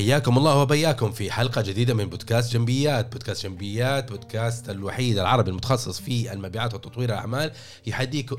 حياكم 0.00 0.38
الله 0.38 0.56
وبياكم 0.56 1.10
في 1.12 1.30
حلقة 1.30 1.62
جديدة 1.62 1.94
من 1.94 2.04
بودكاست 2.04 2.52
جنبيات. 2.52 3.12
بودكاست 3.12 3.46
جنبيات 3.46 4.10
بودكاست 4.10 4.70
الوحيد 4.70 5.18
العربي 5.18 5.50
المتخصص 5.50 6.00
في 6.00 6.32
المبيعات 6.32 6.74
وتطوير 6.74 7.08
الأعمال. 7.08 7.52
يحديكم 7.86 8.36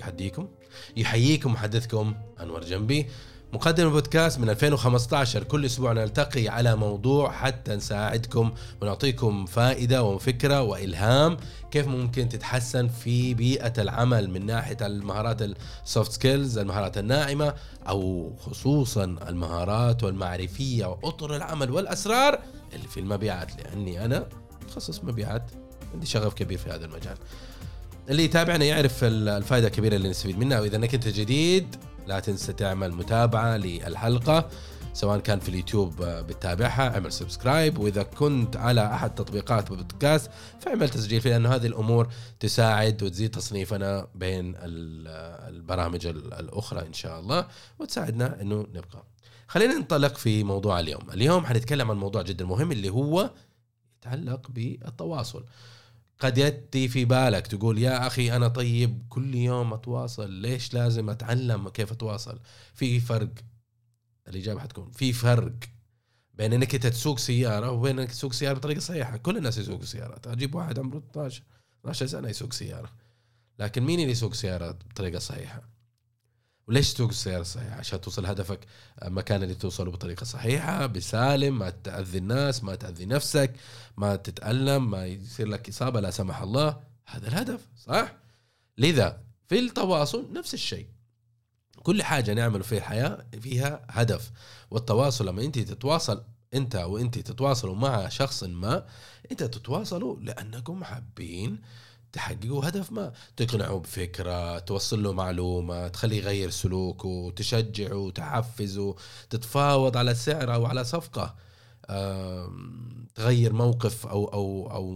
يحديكم 0.00 0.48
يحييكم 0.96 1.52
محدثكم 1.52 2.14
أنور 2.40 2.64
جنبي. 2.64 3.06
مقدم 3.54 3.86
البودكاست 3.86 4.38
من 4.38 4.50
2015 4.50 5.44
كل 5.44 5.64
أسبوع 5.64 5.92
نلتقي 5.92 6.48
على 6.48 6.76
موضوع 6.76 7.32
حتى 7.32 7.76
نساعدكم 7.76 8.52
ونعطيكم 8.82 9.46
فائدة 9.46 10.02
وفكرة 10.02 10.62
وإلهام 10.62 11.36
كيف 11.70 11.86
ممكن 11.86 12.28
تتحسن 12.28 12.88
في 12.88 13.34
بيئة 13.34 13.72
العمل 13.78 14.30
من 14.30 14.46
ناحية 14.46 14.76
المهارات 14.80 15.42
ال 15.42 15.56
soft 15.56 16.12
skills 16.12 16.58
المهارات 16.58 16.98
الناعمة 16.98 17.54
أو 17.88 18.32
خصوصا 18.40 19.04
المهارات 19.04 20.04
والمعرفية 20.04 20.86
وأطر 20.86 21.36
العمل 21.36 21.70
والأسرار 21.70 22.38
اللي 22.72 22.88
في 22.88 23.00
المبيعات. 23.00 23.56
لأني 23.56 24.04
أنا 24.04 24.26
متخصص 24.62 25.04
مبيعات 25.04 25.50
عندي 25.94 26.06
شغف 26.06 26.34
كبير 26.34 26.58
في 26.58 26.70
هذا 26.70 26.84
المجال. 26.84 27.16
اللي 28.08 28.24
يتابعنا 28.24 28.64
يعرف 28.64 29.04
الفائدة 29.04 29.66
الكبيرة 29.66 29.96
اللي 29.96 30.08
نستفيد 30.08 30.38
منها 30.38 30.60
وإذا 30.60 30.76
انك 30.76 30.94
انت 30.94 31.08
جديد 31.08 31.76
لا 32.06 32.20
تنسى 32.20 32.52
تعمل 32.52 32.92
متابعة 32.92 33.56
للحلقة 33.56 34.48
سواء 34.92 35.18
كان 35.18 35.40
في 35.40 35.48
اليوتيوب 35.48 36.02
بتتابعها 36.02 36.94
اعمل 36.94 37.12
سبسكرايب 37.12 37.78
وإذا 37.78 38.02
كنت 38.02 38.56
على 38.56 38.86
أحد 38.86 39.14
تطبيقات 39.14 39.68
بودكاست 39.68 40.30
فاعمل 40.60 40.88
تسجيل 40.88 41.20
فيه 41.20 41.30
لأنه 41.30 41.54
هذه 41.54 41.66
الأمور 41.66 42.08
تساعد 42.40 43.02
وتزيد 43.02 43.30
تصنيفنا 43.30 44.06
بين 44.14 44.54
البرامج 44.58 46.06
الأخرى 46.06 46.86
إن 46.86 46.92
شاء 46.92 47.20
الله 47.20 47.46
وتساعدنا 47.78 48.40
إنه 48.40 48.66
نبقى. 48.74 49.04
خلينا 49.48 49.74
ننطلق 49.74 50.16
في 50.16 50.44
موضوع 50.44 50.80
اليوم. 50.80 51.10
اليوم 51.10 51.46
حنتكلم 51.46 51.90
عن 51.90 51.96
موضوع 51.96 52.22
جدا 52.22 52.44
مهم 52.44 52.72
اللي 52.72 52.88
هو 52.88 53.30
يتعلق 53.98 54.50
بالتواصل. 54.50 55.44
قد 56.20 56.38
يأتي 56.38 56.88
في 56.88 57.04
بالك 57.04 57.46
تقول 57.46 57.78
يا 57.78 58.06
أخي 58.06 58.36
أنا 58.36 58.48
طيب 58.48 59.06
كل 59.08 59.34
يوم 59.34 59.72
أتواصل 59.72 60.30
ليش 60.30 60.74
لازم 60.74 61.10
أتعلم 61.10 61.68
كيف 61.68 61.92
أتواصل؟ 61.92 62.40
في 62.74 63.00
فرق 63.00 63.30
الإجابة 64.28 64.60
حتكون 64.60 64.90
في 64.90 65.12
فرق 65.12 65.52
بين 66.34 66.52
إنك 66.52 66.74
أنت 66.74 66.86
تسوق 66.86 67.18
سيارة 67.18 67.70
وبين 67.70 67.98
إنك 67.98 68.10
تسوق 68.10 68.32
سيارة 68.32 68.54
بطريقة 68.54 68.80
صحيحة. 68.80 69.16
كل 69.16 69.36
الناس 69.36 69.58
يسوقوا 69.58 69.84
سيارات. 69.84 70.26
أجيب 70.26 70.54
واحد 70.54 70.78
عمره 70.78 70.98
12 70.98 71.42
12 71.80 72.06
سنة 72.06 72.28
يسوق 72.28 72.52
سيارة. 72.52 72.90
لكن 73.58 73.82
مين 73.82 74.00
اللي 74.00 74.10
يسوق 74.12 74.34
سيارة 74.34 74.70
بطريقة 74.70 75.18
صحيحة؟ 75.18 75.73
وليش 76.68 76.94
تسوق 76.94 77.08
السيارة 77.08 77.40
الصحيحة 77.40 77.76
عشان 77.76 78.00
توصل 78.00 78.26
هدفك؟ 78.26 78.60
المكان 79.04 79.42
اللي 79.42 79.54
توصله 79.54 79.90
بطريقة 79.90 80.24
صحيحة 80.24 80.86
بسالم 80.86 81.58
ما 81.58 81.70
تأذي 81.70 82.18
الناس 82.18 82.64
ما 82.64 82.74
تأذي 82.74 83.06
نفسك 83.06 83.54
ما 83.96 84.16
تتألم 84.16 84.90
ما 84.90 85.06
يصير 85.06 85.48
لك 85.48 85.68
إصابة 85.68 86.00
لا 86.00 86.10
سمح 86.10 86.40
الله. 86.42 86.80
هذا 87.06 87.28
الهدف 87.28 87.60
صح؟ 87.76 88.14
لذا 88.78 89.20
في 89.48 89.58
التواصل 89.58 90.32
نفس 90.32 90.54
الشيء. 90.54 90.86
كل 91.82 92.02
حاجة 92.02 92.34
نعمل 92.34 92.62
في 92.62 92.78
الحياة 92.78 93.26
فيها 93.40 93.86
هدف. 93.90 94.30
والتواصل 94.70 95.26
لما 95.26 95.42
أنت 95.42 95.58
تتواصل 95.58 96.24
أنت 96.54 96.76
وأنت 96.76 97.18
تتواصلوا 97.18 97.74
مع 97.74 98.08
شخص 98.08 98.44
ما 98.44 98.86
أنت 99.30 99.42
تتواصلوا 99.42 100.16
لأنكم 100.20 100.84
حابين 100.84 101.58
تحققوا 102.14 102.68
هدف 102.68 102.92
ما 102.92 103.12
تقنعه 103.36 103.78
بفكرة 103.78 104.58
توصل 104.58 105.02
له 105.02 105.12
معلومة 105.12 105.88
تخليه 105.88 106.16
يغير 106.16 106.50
سلوكه 106.50 107.32
تشجعه 107.36 108.10
تحفزه 108.10 108.96
تتفاوض 109.30 109.96
على 109.96 110.14
سعر 110.14 110.54
أو 110.54 110.66
على 110.66 110.84
صفقة. 110.84 111.34
تغير 113.14 113.52
موقف 113.52 114.06
أو 114.06 114.24
أو 114.24 114.70
أو 114.70 114.88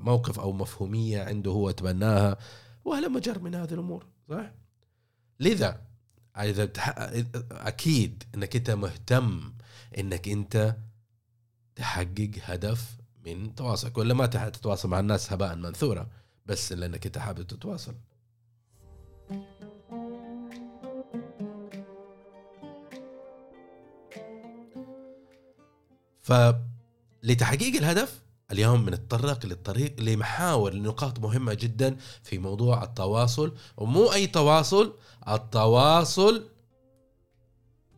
موقف 0.00 0.40
أو 0.40 0.52
مفهومية 0.52 1.22
عنده 1.22 1.50
هو 1.50 1.70
تبناها. 1.70 2.36
وهلا 2.84 3.08
مجر 3.08 3.38
من 3.38 3.54
هذه 3.54 3.74
الأمور 3.74 4.06
صح؟ 4.30 4.50
لذا 5.40 5.80
إذا 6.38 6.70
أكيد 7.52 8.24
أنك 8.34 8.56
أنت 8.56 8.70
مهتم 8.70 9.52
أنك 9.98 10.28
أنت 10.28 10.76
تحقق 11.76 12.30
هدف 12.42 12.96
من 13.24 13.54
تواصلك 13.54 13.98
ولا 13.98 14.14
ما 14.14 14.26
تتواصل 14.26 14.88
مع 14.88 15.00
الناس 15.00 15.32
هباء 15.32 15.56
منثورا. 15.56 16.08
بس 16.46 16.72
لأنك 16.72 17.06
أنت 17.06 17.18
حابب 17.18 17.46
تتواصل. 17.46 17.94
فلتحقيق 26.22 27.76
الهدف 27.76 28.22
اليوم 28.52 28.84
بنتطرق 28.84 29.46
للطريق 29.46 30.00
لمحاور 30.00 30.74
لنقاط 30.74 31.18
مهمة 31.18 31.54
جدا 31.54 31.96
في 32.22 32.38
موضوع 32.38 32.84
التواصل 32.84 33.56
ومو 33.76 34.12
أي 34.12 34.26
تواصل 34.26 34.94
التواصل 35.28 36.48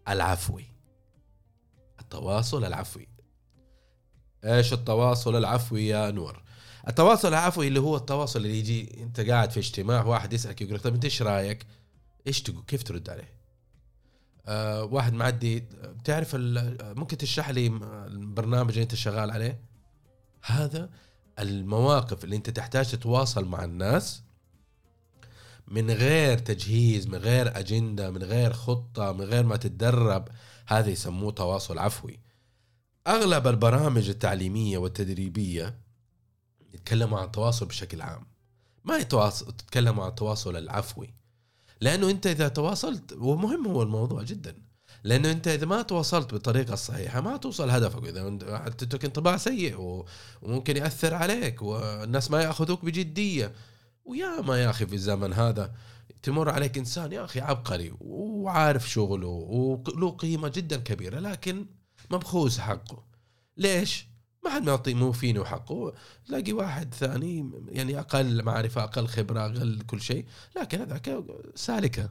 العفوي. 0.08 0.64
التواصل 2.00 2.64
العفوي. 2.64 3.08
إيش 4.44 4.72
التواصل 4.72 5.36
العفوي 5.36 5.86
يا 5.86 6.08
انور 6.08 6.42
التواصل 6.88 7.28
العفوي 7.28 7.68
اللي 7.68 7.80
هو 7.80 7.96
التواصل 7.96 8.38
اللي 8.38 8.58
يجي 8.58 9.02
انت 9.02 9.20
قاعد 9.20 9.50
في 9.50 9.60
اجتماع 9.60 10.04
واحد 10.04 10.32
يسألك 10.32 10.60
يقول 10.60 10.74
لك 10.74 10.80
طيب 10.80 10.94
انت 10.94 11.04
إيش 11.04 11.22
رأيك؟ 11.22 11.66
إيش 12.26 12.42
تقول؟ 12.42 12.62
كيف 12.66 12.82
ترد 12.82 13.10
عليه؟ 13.10 13.32
آه 14.46 14.84
واحد 14.84 15.12
معدي 15.12 15.60
بتعرف 15.84 16.36
ممكن 16.80 17.16
تشرح 17.16 17.50
لي 17.50 17.66
البرنامج 18.06 18.70
اللي 18.70 18.82
انت 18.82 18.94
شغال 18.94 19.30
عليه؟ 19.30 19.60
هذا 20.42 20.90
المواقف 21.38 22.24
اللي 22.24 22.36
انت 22.36 22.50
تحتاج 22.50 22.90
تتواصل 22.90 23.44
مع 23.44 23.64
الناس 23.64 24.22
من 25.68 25.90
غير 25.90 26.38
تجهيز 26.38 27.06
من 27.06 27.18
غير 27.18 27.58
أجندة 27.58 28.10
من 28.10 28.22
غير 28.22 28.52
خطة 28.52 29.12
من 29.12 29.20
غير 29.20 29.46
ما 29.46 29.56
تتدرب 29.56 30.28
هذا 30.66 30.90
يسموه 30.90 31.32
تواصل 31.32 31.78
عفوي 31.78 32.20
أغلب 33.06 33.46
البرامج 33.46 34.08
التعليمية 34.08 34.78
والتدريبية 34.78 35.87
يتكلموا 36.74 37.18
عن 37.18 37.24
التواصل 37.24 37.66
بشكل 37.66 38.02
عام. 38.02 38.26
ما 38.84 38.96
يتواصل 38.96 39.46
تتكلموا 39.46 40.04
عن 40.04 40.10
التواصل 40.10 40.56
العفوي. 40.56 41.14
لأنه 41.80 42.10
أنت 42.10 42.26
إذا 42.26 42.48
تواصلت 42.48 43.12
ومهم 43.12 43.66
هو 43.66 43.82
الموضوع 43.82 44.22
جدا. 44.22 44.62
لأنه 45.04 45.30
أنت 45.30 45.48
إذا 45.48 45.66
ما 45.66 45.82
تواصلت 45.82 46.32
بالطريقة 46.32 46.74
الصحيحه 46.74 47.20
ما 47.20 47.36
توصل 47.36 47.70
هدفك. 47.70 48.04
إذا 48.04 48.58
حتترك 48.58 49.04
انطباع 49.04 49.36
سيء 49.36 50.04
وممكن 50.42 50.76
يأثر 50.76 51.14
عليك 51.14 51.62
والناس 51.62 52.30
ما 52.30 52.42
يأخذوك 52.42 52.84
بجدية. 52.84 53.54
ويا 54.04 54.40
ما 54.40 54.62
يا 54.62 54.70
أخي 54.70 54.86
في 54.86 54.94
الزمن 54.94 55.32
هذا 55.32 55.74
تمر 56.22 56.50
عليك 56.50 56.78
إنسان 56.78 57.12
يا 57.12 57.24
أخي 57.24 57.40
عبقري 57.40 57.94
وعارف 58.00 58.90
شغله 58.90 59.26
وله 59.26 60.10
قيمة 60.10 60.48
جدا 60.48 60.76
كبيرة 60.76 61.18
لكن 61.18 61.66
مبخوس 62.10 62.58
حقه. 62.58 63.04
ليش؟ 63.56 64.08
ما 64.48 64.54
حد 64.54 64.62
معطي 64.62 64.94
مو 64.94 65.12
فينه 65.12 65.44
حقه 65.44 65.94
تلاقي 66.26 66.52
واحد 66.52 66.94
ثاني 66.94 67.50
يعني 67.68 67.98
أقل 67.98 68.42
معرفة 68.42 68.84
أقل 68.84 69.06
خبرة 69.06 69.46
أقل 69.46 69.80
كل 69.86 70.00
شيء 70.00 70.26
لكن 70.56 70.80
هذاك 70.80 71.24
سالكة. 71.54 72.10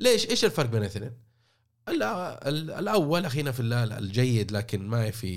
ليش؟ 0.00 0.30
إيش 0.30 0.44
الفرق 0.44 0.70
بين 0.70 0.80
الاثنين؟ 0.80 1.12
الأول 2.78 3.24
أخينا 3.24 3.52
في 3.52 3.60
الله 3.60 3.84
الجيد 3.98 4.52
لكن 4.52 4.88
ما 4.88 5.10
في 5.10 5.28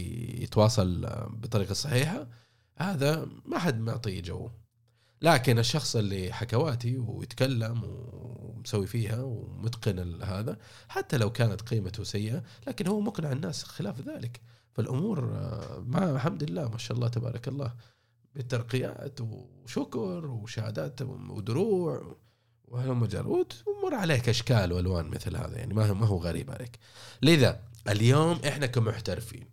يتواصل 0.44 1.02
بطريقة 1.30 1.74
صحيحة 1.74 2.28
هذا 2.78 3.28
ما 3.46 3.60
حد 3.60 3.80
معطيه 3.80 4.22
جو. 4.22 4.50
لكن 5.22 5.60
الشخص 5.60 5.96
اللي 5.96 6.34
حكواتي 6.34 6.98
ويتكلم 6.98 7.82
ومسوي 7.84 8.88
فيها 8.88 9.22
ومتقن 9.22 10.24
هذا 10.24 10.58
حتى 10.88 11.18
لو 11.18 11.32
كانت 11.32 11.62
قيمته 11.62 12.04
سيئة 12.04 12.44
لكن 12.68 12.88
هو 12.88 13.00
مقنع 13.00 13.32
الناس 13.32 13.64
خلاف 13.64 14.02
ذلك. 14.02 14.42
فالأمور 14.74 15.32
آه، 15.34 15.84
مع 15.88 16.04
الحمد 16.10 16.44
لله 16.44 16.70
ما 16.70 16.78
شاء 16.78 16.98
الله 16.98 17.08
تبارك 17.08 17.48
الله. 17.48 17.74
بالترقيات 18.36 19.20
وشكر 19.22 20.26
وشهادات 20.26 21.02
ودروع 21.02 22.16
وهلم 22.68 23.06
جرود 23.06 23.54
ومر 23.68 23.96
عليك 23.96 24.30
أشكال 24.30 24.74
وألوان 24.74 25.06
مثل 25.08 25.36
هذا 25.36 25.58
يعني 25.58 25.74
ما 25.74 25.94
ما 25.94 26.06
هو 26.06 26.18
غريب 26.18 26.52
عليك. 26.52 26.80
لذا 27.22 27.60
اليوم 27.90 28.40
إحنا 28.48 28.66
كمحترفين 28.66 29.50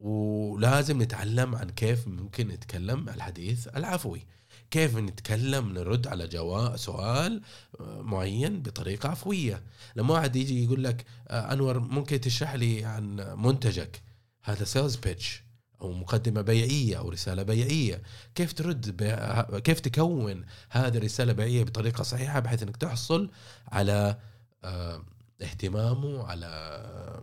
ولازم 0.00 1.02
نتعلم 1.02 1.54
عن 1.54 1.70
كيف 1.70 2.08
ممكن 2.08 2.48
نتكلم 2.48 3.08
الحديث 3.08 3.68
العفوي. 3.68 4.26
كيف 4.70 4.96
نتكلم 4.96 5.72
نرد 5.72 6.06
على 6.06 6.26
جواب 6.28 6.76
سؤال 6.76 7.42
آه، 7.80 8.02
معين 8.02 8.62
بطريقة 8.62 9.08
عفوية. 9.08 9.62
لما 9.96 10.14
واحد 10.14 10.36
يجي 10.36 10.64
يقول 10.64 10.84
لك 10.84 11.04
آه، 11.28 11.52
أنور 11.52 11.78
ممكن 11.78 12.20
تشرح 12.20 12.54
لي 12.54 12.84
عن 12.84 13.34
منتجك؟ 13.38 14.02
هذا 14.42 14.64
sales 14.64 14.96
pitch 14.96 15.42
أو 15.82 15.92
مقدمة 15.92 16.40
بيعية 16.40 16.98
أو 16.98 17.08
رسالة 17.08 17.42
بيعية. 17.42 18.02
كيف 18.34 18.52
ترد 18.52 18.96
بي... 18.96 19.60
كيف 19.60 19.80
تكون 19.80 20.44
هذه 20.70 20.96
الرسالة 20.96 21.30
البيعيه 21.30 21.64
بطريقة 21.64 22.02
صحيحة 22.02 22.40
بحيث 22.40 22.62
إنك 22.62 22.76
تحصل 22.76 23.30
على 23.68 24.16
آه 24.64 25.02
اهتمامه 25.42 26.24
على 26.24 27.22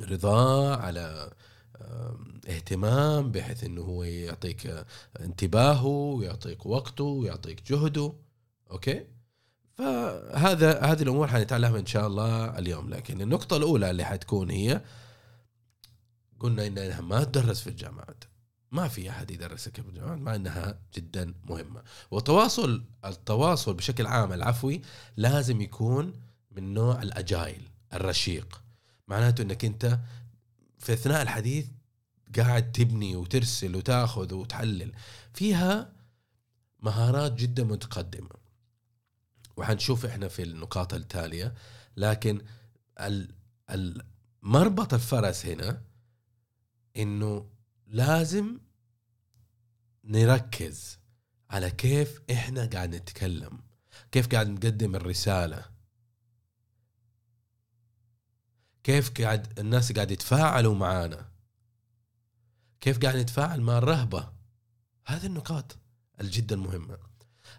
رضاه 0.00 0.76
على 0.76 1.32
اهتمام 2.48 3.32
بحيث 3.32 3.64
إنه 3.64 3.82
هو 3.82 4.02
يعطيك 4.02 4.84
انتباهه 5.20 5.86
ويعطيك 5.86 6.66
وقته 6.66 7.04
ويعطيك 7.04 7.72
جهده. 7.72 8.12
أوكي؟ 8.70 9.04
فهذا 9.74 10.80
هذه 10.80 11.02
الأمور 11.02 11.28
حنتعلمها 11.28 11.80
إن 11.80 11.86
شاء 11.86 12.06
الله 12.06 12.58
اليوم. 12.58 12.90
لكن 12.90 13.20
النقطة 13.20 13.56
الأولى 13.56 13.90
اللي 13.90 14.04
حتكون 14.04 14.50
هي 14.50 14.80
قلنا 16.40 16.66
إنها 16.66 17.00
ما 17.00 17.24
تدرس 17.24 17.60
في 17.60 17.70
الجامعات. 17.70 18.24
ما 18.70 18.88
في 18.88 19.10
أحد 19.10 19.30
يدرسك 19.30 19.80
في 19.80 19.88
الجامعات 19.88 20.18
مع 20.18 20.34
إنها 20.34 20.78
جدا 20.94 21.34
مهمة. 21.44 21.82
والتواصل 22.10 22.84
التواصل 23.04 23.74
بشكل 23.74 24.06
عام 24.06 24.32
العفوي 24.32 24.82
لازم 25.16 25.60
يكون 25.60 26.12
من 26.50 26.74
نوع 26.74 27.02
الأجايل 27.02 27.68
الرشيق. 27.92 28.62
معناته 29.08 29.42
إنك 29.42 29.64
أنت 29.64 29.98
في 30.78 30.92
أثناء 30.92 31.22
الحديث 31.22 31.66
قاعد 32.36 32.72
تبني 32.72 33.16
وترسل 33.16 33.76
وتأخذ 33.76 34.34
وتحلل. 34.34 34.92
فيها 35.34 35.92
مهارات 36.80 37.32
جدا 37.32 37.64
متقدمة. 37.64 38.30
وحنشوف 39.56 40.06
إحنا 40.06 40.28
في 40.28 40.42
النقاط 40.42 40.94
التالية. 40.94 41.54
لكن 41.96 42.40
مربط 44.42 44.94
الفرس 44.94 45.46
هنا 45.46 45.80
إنه 46.96 47.50
لازم 47.86 48.58
نركز 50.04 50.98
على 51.50 51.70
كيف 51.70 52.22
إحنا 52.30 52.66
قاعد 52.66 52.94
نتكلم 52.94 53.68
كيف 54.12 54.28
قاعد 54.28 54.48
نقدم 54.48 54.94
الرسالة. 54.94 55.64
كيف 58.82 59.20
قاعد 59.20 59.58
الناس 59.58 59.92
قاعد 59.92 60.10
يتفاعلوا 60.10 60.74
معانا. 60.74 61.32
كيف 62.80 62.98
قاعد 62.98 63.16
نتفاعل 63.16 63.60
مع 63.60 63.78
الرهبة. 63.78 64.32
هذه 65.06 65.26
النقاط 65.26 65.78
الجدا 66.20 66.56
مهمة. 66.56 67.07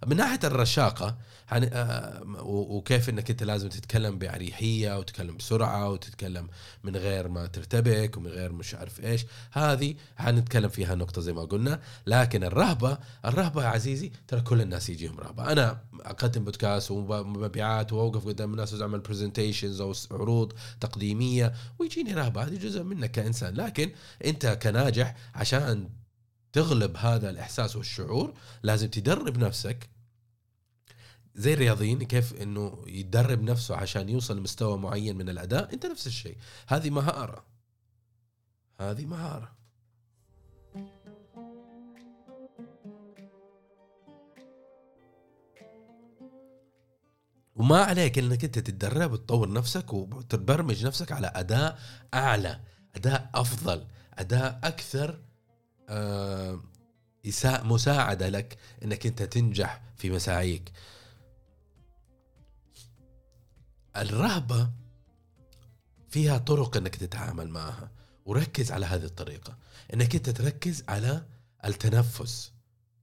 من 0.07 0.17
ناحية 0.17 0.39
الرشاقة 0.43 1.17
آه، 1.51 2.21
وكيف 2.45 3.09
إنك 3.09 3.29
أنت 3.29 3.43
لازم 3.43 3.69
تتكلم 3.69 4.17
بأريحية 4.17 4.97
وتتكلم 4.97 5.37
بسرعة 5.37 5.89
وتتكلم 5.89 6.47
من 6.83 6.95
غير 6.95 7.27
ما 7.27 7.45
ترتبك 7.45 8.17
ومن 8.17 8.27
غير 8.27 8.51
مش 8.51 8.75
عارف 8.75 8.99
إيش. 8.99 9.25
هذه 9.51 9.95
حنتكلم 10.17 10.69
فيها 10.69 10.95
نقطة 10.95 11.21
زي 11.21 11.33
ما 11.33 11.41
قلنا. 11.41 11.81
لكن 12.07 12.43
الرهبة 12.43 12.97
الرهبة 13.25 13.63
يا 13.63 13.67
عزيزي 13.67 14.11
ترى 14.27 14.41
كل 14.41 14.61
الناس 14.61 14.89
يجيهم 14.89 15.19
رهبة. 15.19 15.51
أنا 15.51 15.81
أقدم 16.01 16.43
بودكاست 16.43 16.91
ومبيعات 16.91 17.93
وأوقف 17.93 18.27
قدام 18.27 18.51
الناس 18.51 18.73
وأعمل 18.73 18.99
برزنتيشنز 18.99 19.81
أو 19.81 19.93
عروض 20.11 20.53
تقديمية 20.81 21.53
ويجيني 21.79 22.13
رهبة. 22.13 22.43
هذه 22.43 22.55
جزء 22.55 22.83
منك 22.83 23.11
كإنسان. 23.11 23.53
لكن 23.53 23.91
أنت 24.25 24.47
كناجح 24.47 25.15
عشان 25.35 25.89
تغلب 26.53 26.97
هذا 26.97 27.29
الإحساس 27.29 27.75
والشعور 27.75 28.33
لازم 28.63 28.87
تدرب 28.89 29.37
نفسك. 29.37 29.89
زي 31.35 31.53
الرياضيين 31.53 32.03
كيف 32.03 32.41
إنه 32.41 32.83
يدرب 32.87 33.41
نفسه 33.41 33.75
عشان 33.75 34.09
يوصل 34.09 34.37
لمستوى 34.37 34.77
معين 34.77 35.17
من 35.17 35.29
الأداء. 35.29 35.73
أنت 35.73 35.85
نفس 35.85 36.07
الشيء. 36.07 36.37
هذه 36.67 36.89
مهارة. 36.89 37.45
هذه 38.79 39.05
مهارة. 39.05 39.59
وما 47.55 47.83
عليك 47.83 48.19
إنك 48.19 48.43
أنت 48.43 48.59
تتدرب 48.59 49.11
وتطور 49.11 49.51
نفسك 49.51 49.93
وتبرمج 49.93 50.85
نفسك 50.85 51.11
على 51.11 51.31
أداء 51.35 51.79
أعلى 52.13 52.59
أداء 52.95 53.29
أفضل 53.35 53.87
أداء 54.13 54.59
أكثر 54.63 55.19
مساعدة 57.45 58.29
لك 58.29 58.57
إنك 58.83 59.05
أنت 59.05 59.23
تنجح 59.23 59.81
في 59.97 60.09
مساعيك. 60.09 60.71
الرهبة 63.97 64.69
فيها 66.09 66.37
طرق 66.37 66.77
إنك 66.77 66.95
تتعامل 66.95 67.49
معها 67.49 67.91
وركز 68.25 68.71
على 68.71 68.85
هذه 68.85 69.03
الطريقة. 69.05 69.57
إنك 69.93 70.15
أنت 70.15 70.29
تركز 70.29 70.83
على 70.87 71.25
التنفس. 71.65 72.51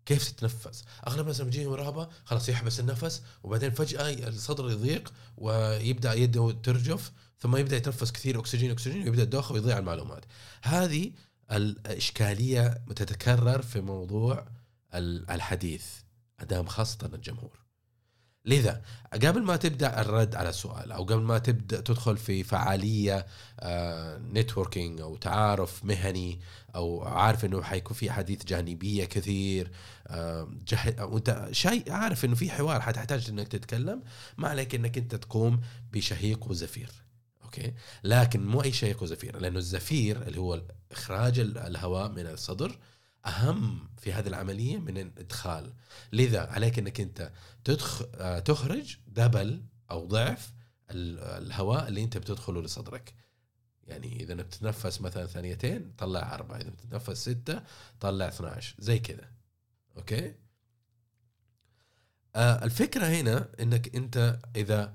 كيف 0.06 0.30
تتنفس؟ 0.30 0.84
أغلب 1.06 1.20
الناس 1.20 1.40
لما 1.40 1.48
يجيهم 1.48 1.72
رهبة 1.72 2.08
خلاص 2.24 2.48
يحبس 2.48 2.80
النفس 2.80 3.22
وبعدين 3.42 3.70
فجأة 3.70 4.28
الصدر 4.28 4.70
يضيق 4.70 5.12
ويبدأ 5.36 6.14
يده 6.14 6.56
ترجف 6.62 7.12
ثم 7.38 7.56
يبدأ 7.56 7.76
يتنفس 7.76 8.12
كثير 8.12 8.40
أكسجين 8.40 8.70
أكسجين 8.70 9.02
ويبدأ 9.02 9.22
الدوخه 9.22 9.52
ويضيع 9.52 9.78
المعلومات. 9.78 10.24
هذه 10.62 11.12
الإشكالية 11.52 12.82
تتكرر 12.96 13.62
في 13.62 13.80
موضوع 13.80 14.46
الحديث 14.94 15.86
أدام 16.40 16.66
خاصة 16.66 17.10
الجمهور 17.14 17.66
لذا 18.46 18.82
قبل 19.12 19.42
ما 19.42 19.56
تبدأ 19.56 20.00
الرد 20.00 20.34
على 20.34 20.48
السؤال 20.48 20.92
أو 20.92 21.04
قبل 21.04 21.22
ما 21.22 21.38
تبدأ 21.38 21.80
تدخل 21.80 22.16
في 22.16 22.42
فعالية 22.44 23.26
networking 24.32 25.00
آه، 25.00 25.04
أو 25.04 25.16
تعارف 25.16 25.84
مهني 25.84 26.40
أو 26.74 27.04
عارف 27.04 27.44
إنه 27.44 27.62
حيكون 27.62 27.96
في 27.96 28.10
حديث 28.10 28.44
جانبية 28.44 29.04
كثير 29.04 29.70
آه، 30.06 30.48
وأنت 30.98 31.48
شيء 31.52 31.92
عارف 31.92 32.24
إنه 32.24 32.34
في 32.34 32.50
حوار 32.50 32.80
حتحتاج 32.80 33.28
إنك 33.28 33.48
تتكلم 33.48 34.02
ما 34.36 34.48
عليك 34.48 34.74
إنك 34.74 34.98
أنت 34.98 35.14
تقوم 35.14 35.60
بشهيق 35.92 36.50
وزفير. 36.50 36.90
okay؟ 37.44 37.72
لكن 38.04 38.46
مو 38.46 38.62
أي 38.62 38.72
شهيق 38.72 39.02
وزفير 39.02 39.38
لأنه 39.38 39.58
الزفير 39.58 40.22
اللي 40.22 40.40
هو 40.40 40.62
إخراج 40.92 41.38
الهواء 41.38 42.08
من 42.08 42.26
الصدر 42.26 42.78
أهم 43.26 43.88
في 43.98 44.12
هذه 44.12 44.26
العملية 44.26 44.78
من 44.78 44.98
الإدخال. 44.98 45.72
لذا 46.12 46.40
عليك 46.40 46.78
إنك 46.78 47.00
أنت 47.00 47.32
تدخ... 47.64 48.02
آه، 48.14 48.38
تخرج 48.38 48.96
double 49.06 49.62
أو 49.90 50.06
ضعف 50.06 50.52
الهواء 50.90 51.88
اللي 51.88 52.04
أنت 52.04 52.18
بتدخله 52.18 52.62
لصدرك. 52.62 53.14
يعني 53.84 54.22
إذا 54.22 54.34
بتتنفس 54.34 55.00
مثلا 55.00 55.26
ثانيتين 55.26 55.92
طلع 55.98 56.34
أربعة 56.34 56.56
إذا 56.56 56.70
بتتنفس 56.70 57.28
ستة 57.28 57.62
طلع 58.00 58.28
12 58.28 58.74
زي 58.78 58.98
كذا. 58.98 59.30
okay؟ 59.96 60.34
آه 62.36 62.64
الفكرة 62.64 63.06
هنا 63.06 63.48
إنك 63.60 63.96
أنت 63.96 64.38
إذا 64.56 64.94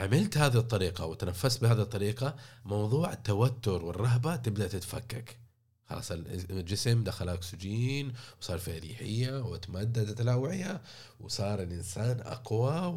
عملت 0.00 0.38
هذه 0.38 0.58
الطريقة 0.58 1.06
وتنفست 1.06 1.62
بهذه 1.62 1.82
الطريقة 1.82 2.36
موضوع 2.64 3.12
التوتر 3.12 3.84
والرهبة 3.84 4.36
تبدأ 4.36 4.68
تتفكك. 4.68 5.38
خلاص 5.86 6.10
الجسم 6.10 7.04
دخل 7.04 7.28
أكسجين 7.28 8.12
وصار 8.40 8.58
في 8.58 8.76
أريحية 8.76 9.42
وتمددت 9.42 10.20
الأوعية 10.20 10.82
وصار 11.20 11.62
الإنسان 11.62 12.20
أقوى 12.20 12.94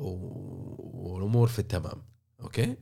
والأمور 0.80 1.48
في 1.48 1.60
التمام. 1.60 2.02
أوكي؟ 2.42 2.78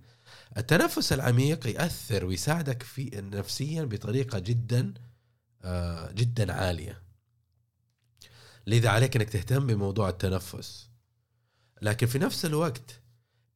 التنفس 0.58 1.13
العميق 1.13 1.68
يأثر 1.68 2.25
ويساعدك 2.25 2.84
في 2.84 3.10
نفسيا 3.13 3.84
بطريقة 3.84 4.40
جدا 4.40 4.94
آه، 5.63 6.12
جدا 6.12 6.54
عالية. 6.54 7.01
لذا 8.68 8.90
عليك 8.90 9.16
إنك 9.16 9.30
تهتم 9.30 9.68
بموضوع 9.68 10.10
التنفس. 10.10 10.90
لكن 11.82 12.08
في 12.08 12.20
نفس 12.20 12.46
الوقت 12.46 13.00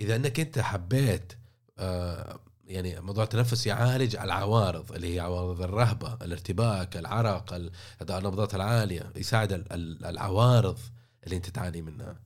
إذا 0.01 0.15
إنك 0.15 0.39
أنت 0.39 0.59
حبيت 0.59 1.33
آه 1.77 2.39
يعني 2.65 2.99
موضوع 3.01 3.23
التنفس 3.23 3.67
يعالج 3.67 4.15
العوارض 4.15 4.91
اللي 4.91 5.15
هي 5.15 5.19
عوارض 5.19 5.61
الرهبة، 5.61 6.13
الارتباك، 6.13 6.97
العرق، 6.97 7.53
النبضات 8.01 8.55
العالية، 8.55 9.11
يساعد 9.15 9.65
العوارض 10.05 10.79
اللي 11.23 11.35
أنت 11.35 11.49
تعاني 11.49 11.81
منها. 11.81 12.19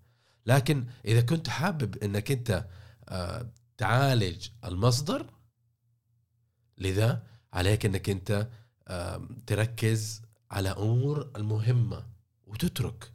لكن 0.45 0.85
إذا 1.05 1.21
كنت 1.21 1.49
حابب 1.49 1.97
إنك 1.97 2.31
أنت 2.31 2.65
آه 3.09 3.51
تعالج 3.77 4.47
المصدر 4.65 5.25
لذا 6.77 7.23
عليك 7.53 7.85
إنك 7.85 8.09
أنت 8.09 8.47
تركز 9.47 10.21
على 10.51 10.69
أمور 10.69 11.31
المهمة 11.35 12.05
وتترك 12.47 13.11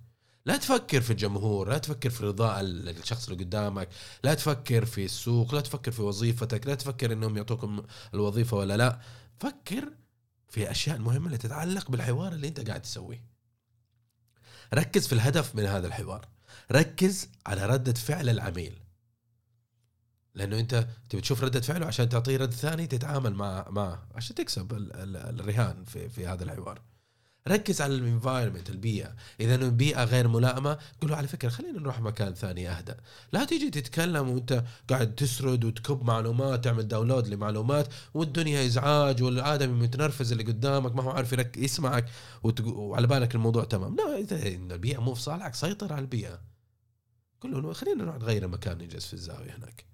لا 0.46 0.56
تفكر 0.56 1.00
في 1.00 1.10
الجمهور 1.10 1.68
لا 1.68 1.78
تفكر 1.78 2.10
في 2.10 2.24
رضاء 2.24 2.60
الشخص 2.60 3.28
اللي 3.28 3.44
قدامك 3.44 3.88
لا 4.24 4.34
تفكر 4.34 4.84
في 4.84 5.04
السوق 5.04 5.54
لا 5.54 5.60
تفكر 5.60 5.92
في 5.92 6.02
وظيفتك 6.02 6.66
لا 6.66 6.74
تفكر 6.74 7.12
إنهم 7.12 7.36
يعطوكم 7.36 7.82
الوظيفة 8.14 8.56
ولا 8.56 8.76
لا. 8.76 9.00
فكر 9.40 9.92
في 10.48 10.70
أشياء 10.70 10.98
مهمة 10.98 11.26
اللي 11.26 11.38
تتعلق 11.38 11.90
بالحوار 11.90 12.32
اللي 12.32 12.48
أنت 12.48 12.68
قاعد 12.68 12.82
تسويه. 12.82 13.24
ركز 14.74 15.06
في 15.06 15.12
الهدف 15.12 15.54
من 15.54 15.64
هذا 15.64 15.86
الحوار. 15.86 16.28
ركز 16.72 17.28
على 17.46 17.66
ردة 17.66 17.92
فعل 17.92 18.28
العميل. 18.28 18.80
لأنه 20.34 20.58
أنت 20.58 20.88
تبي 21.10 21.20
تشوف 21.20 21.44
ردة 21.44 21.60
فعله 21.60 21.86
عشان 21.86 22.08
تعطيه 22.08 22.36
رد 22.36 22.52
ثاني 22.52 22.86
تتعامل 22.86 23.34
مع 23.34 23.66
معه 23.70 24.06
عشان 24.14 24.36
تكسب 24.36 24.72
الرهان 24.72 25.84
في 25.84 26.08
في 26.08 26.26
هذا 26.26 26.44
الحوار. 26.44 26.82
ركز 27.48 27.80
على 27.80 27.94
الانفايرمنت 27.94 28.70
البيئة. 28.70 29.14
إذا 29.40 29.54
البيئه 29.54 30.04
غير 30.04 30.28
ملائمة 30.28 30.78
قول 31.00 31.10
له 31.10 31.16
على 31.16 31.28
فكرة 31.28 31.48
خلينا 31.48 31.80
نروح 31.80 32.00
مكان 32.00 32.34
ثاني 32.34 32.68
أهدى. 32.68 32.94
لا 33.32 33.44
تيجي 33.44 33.70
تتكلم 33.70 34.28
وأنت 34.28 34.64
قاعد 34.90 35.14
تسرد 35.14 35.64
وتكب 35.64 36.02
معلومات 36.02 36.64
تعمل 36.64 36.88
داونلود 36.88 37.28
لمعلومات 37.28 37.88
والدنيا 38.14 38.66
إزعاج 38.66 39.22
والادمي 39.22 39.82
متنرفز 39.82 40.32
اللي 40.32 40.44
قدامك 40.44 40.96
ما 40.96 41.02
هو 41.02 41.10
عارف 41.10 41.32
يرك 41.32 41.56
يسمعك 41.56 42.08
وعلى 42.64 43.06
بالك 43.06 43.34
الموضوع 43.34 43.64
تمام. 43.64 43.96
لا 43.96 44.18
إذا 44.18 44.46
البيئة 44.46 44.98
مو 44.98 45.14
في 45.14 45.22
صالحك 45.22 45.54
سيطر 45.54 45.92
على 45.92 46.02
البيئة. 46.02 46.40
قول 47.40 47.62
له 47.62 47.72
خلينا 47.72 48.04
نروح 48.04 48.16
نغير 48.16 48.44
المكان 48.44 48.78
نجلس 48.78 49.06
في 49.06 49.14
الزاوية 49.14 49.56
هناك. 49.56 49.84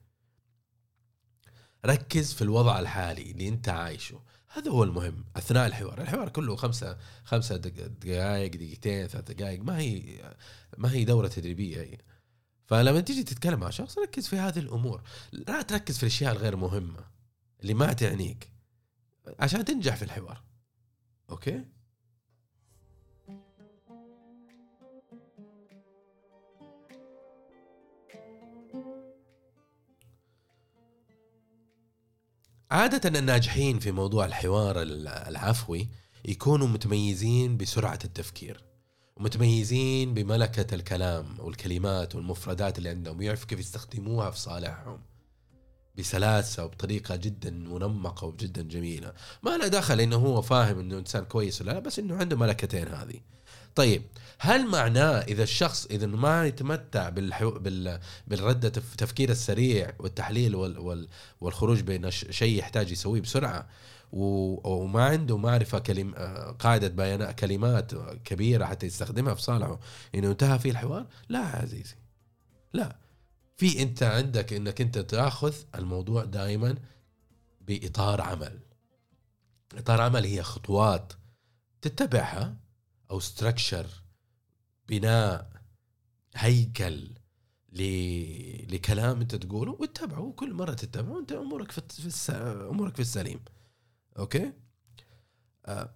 ركز 1.86 2.32
في 2.32 2.42
الوضع 2.42 2.80
الحالي 2.80 3.30
اللي 3.30 3.48
أنت 3.48 3.68
عايشه. 3.68 4.20
هذا 4.52 4.70
هو 4.70 4.84
المهم 4.84 5.24
أثناء 5.36 5.66
الحوار، 5.66 6.00
الحوار 6.00 6.28
كله 6.28 6.56
خمسة 6.56 6.98
خمسة 7.24 7.56
دقائق 7.56 8.52
دقيقتين 8.52 9.06
ثلاث 9.06 9.30
دقائق 9.30 9.62
ما 9.62 9.78
هي 9.78 10.20
ما 10.78 10.92
هي 10.92 11.04
دورة 11.04 11.28
تدريبية 11.28 11.82
هي. 11.82 11.98
فلما 12.66 13.00
تيجي 13.00 13.22
تتكلم 13.22 13.60
مع 13.60 13.70
شخص 13.70 13.98
ركز 13.98 14.26
في 14.26 14.36
هذه 14.36 14.58
الأمور، 14.58 15.02
لا 15.32 15.62
تركز 15.62 15.96
في 15.96 16.02
الأشياء 16.02 16.32
الغير 16.32 16.56
مهمة 16.56 17.04
اللي 17.62 17.74
ما 17.74 17.92
تعنيك 17.92 18.52
عشان 19.38 19.64
تنجح 19.64 19.96
في 19.96 20.02
الحوار. 20.02 20.42
أوكي؟ 21.30 21.64
عادة 32.70 33.18
الناجحين 33.18 33.78
في 33.78 33.92
موضوع 33.92 34.24
الحوار 34.26 34.74
العفوي 34.82 35.88
يكونوا 36.24 36.68
متميزين 36.68 37.56
بسرعة 37.56 37.98
التفكير 38.04 38.64
ومتميزين 39.16 40.14
بملكة 40.14 40.74
الكلام 40.74 41.26
والكلمات 41.38 42.14
والمفردات 42.14 42.78
اللي 42.78 42.88
عندهم 42.88 43.18
ويعرفوا 43.18 43.46
كيف 43.46 43.60
يستخدموها 43.60 44.30
في 44.30 44.38
صالحهم 44.38 45.00
بسلاسة 45.98 46.64
وبطريقة 46.64 47.16
جدا 47.16 47.50
منمقة 47.50 48.26
وجدا 48.26 48.62
جميلة. 48.62 49.12
ما 49.42 49.56
له 49.56 49.68
دخل 49.68 50.00
إنه 50.00 50.16
هو 50.16 50.42
فاهم 50.42 50.78
إنه 50.78 50.98
إنسان 50.98 51.24
كويس 51.24 51.62
ولا 51.62 51.72
لا 51.72 51.78
بس 51.78 51.98
إنه 51.98 52.16
عنده 52.16 52.36
ملكتين 52.36 52.88
هذه. 52.88 53.20
طيب 53.74 54.02
هل 54.38 54.66
معناه 54.66 55.20
إذا 55.20 55.42
الشخص 55.42 55.86
إذا 55.86 56.06
ما 56.06 56.46
يتمتع 56.46 57.08
بالحو... 57.08 57.50
بال... 57.50 58.00
بالردة 58.26 58.72
التفكير 58.76 59.30
السريع 59.30 59.92
والتحليل 59.98 60.54
وال... 60.54 60.78
وال... 60.78 61.08
والخروج 61.40 61.80
بين 61.80 62.10
شيء 62.10 62.58
يحتاج 62.58 62.90
يسويه 62.90 63.20
بسرعة 63.20 63.68
و... 64.12 64.24
وما 64.70 65.04
عنده 65.04 65.36
معرفة 65.36 65.78
كلم... 65.78 66.14
قاعدة 66.58 66.88
بيانات 66.88 67.38
كلمات 67.38 67.94
كبيرة 68.24 68.64
حتى 68.64 68.86
يستخدمها 68.86 69.34
في 69.34 69.42
صالحه 69.42 69.80
إنه 70.14 70.30
انتهى 70.30 70.58
فيه 70.58 70.70
الحوار؟ 70.70 71.06
لا 71.28 71.38
عزيزي 71.38 71.94
لا. 72.72 72.96
في 73.56 73.82
أنت 73.82 74.02
عندك 74.02 74.52
إنك 74.52 74.80
أنت 74.80 74.98
تأخذ 74.98 75.54
الموضوع 75.74 76.24
دائما 76.24 76.74
بإطار 77.60 78.20
عمل. 78.20 78.58
إطار 79.74 80.00
عمل 80.00 80.24
هي 80.24 80.42
خطوات 80.42 81.12
تتبعها 81.82 82.56
أو 83.10 83.20
ستراكشر 83.20 83.86
بناء 84.88 85.50
هيكل 86.34 87.10
لكلام 88.72 89.20
أنت 89.20 89.34
تقوله 89.34 89.72
واتبعه 89.80 90.20
وكل 90.20 90.54
مرة 90.54 90.74
تتبعه 90.74 91.18
أنت 91.18 91.32
أمورك 91.32 91.72
في, 91.72 91.80
في 91.88 92.06
الس... 92.06 92.30
أمورك 92.70 92.94
في 92.94 93.00
السليم 93.00 93.40
okay 94.18 94.52
آه. 95.66 95.94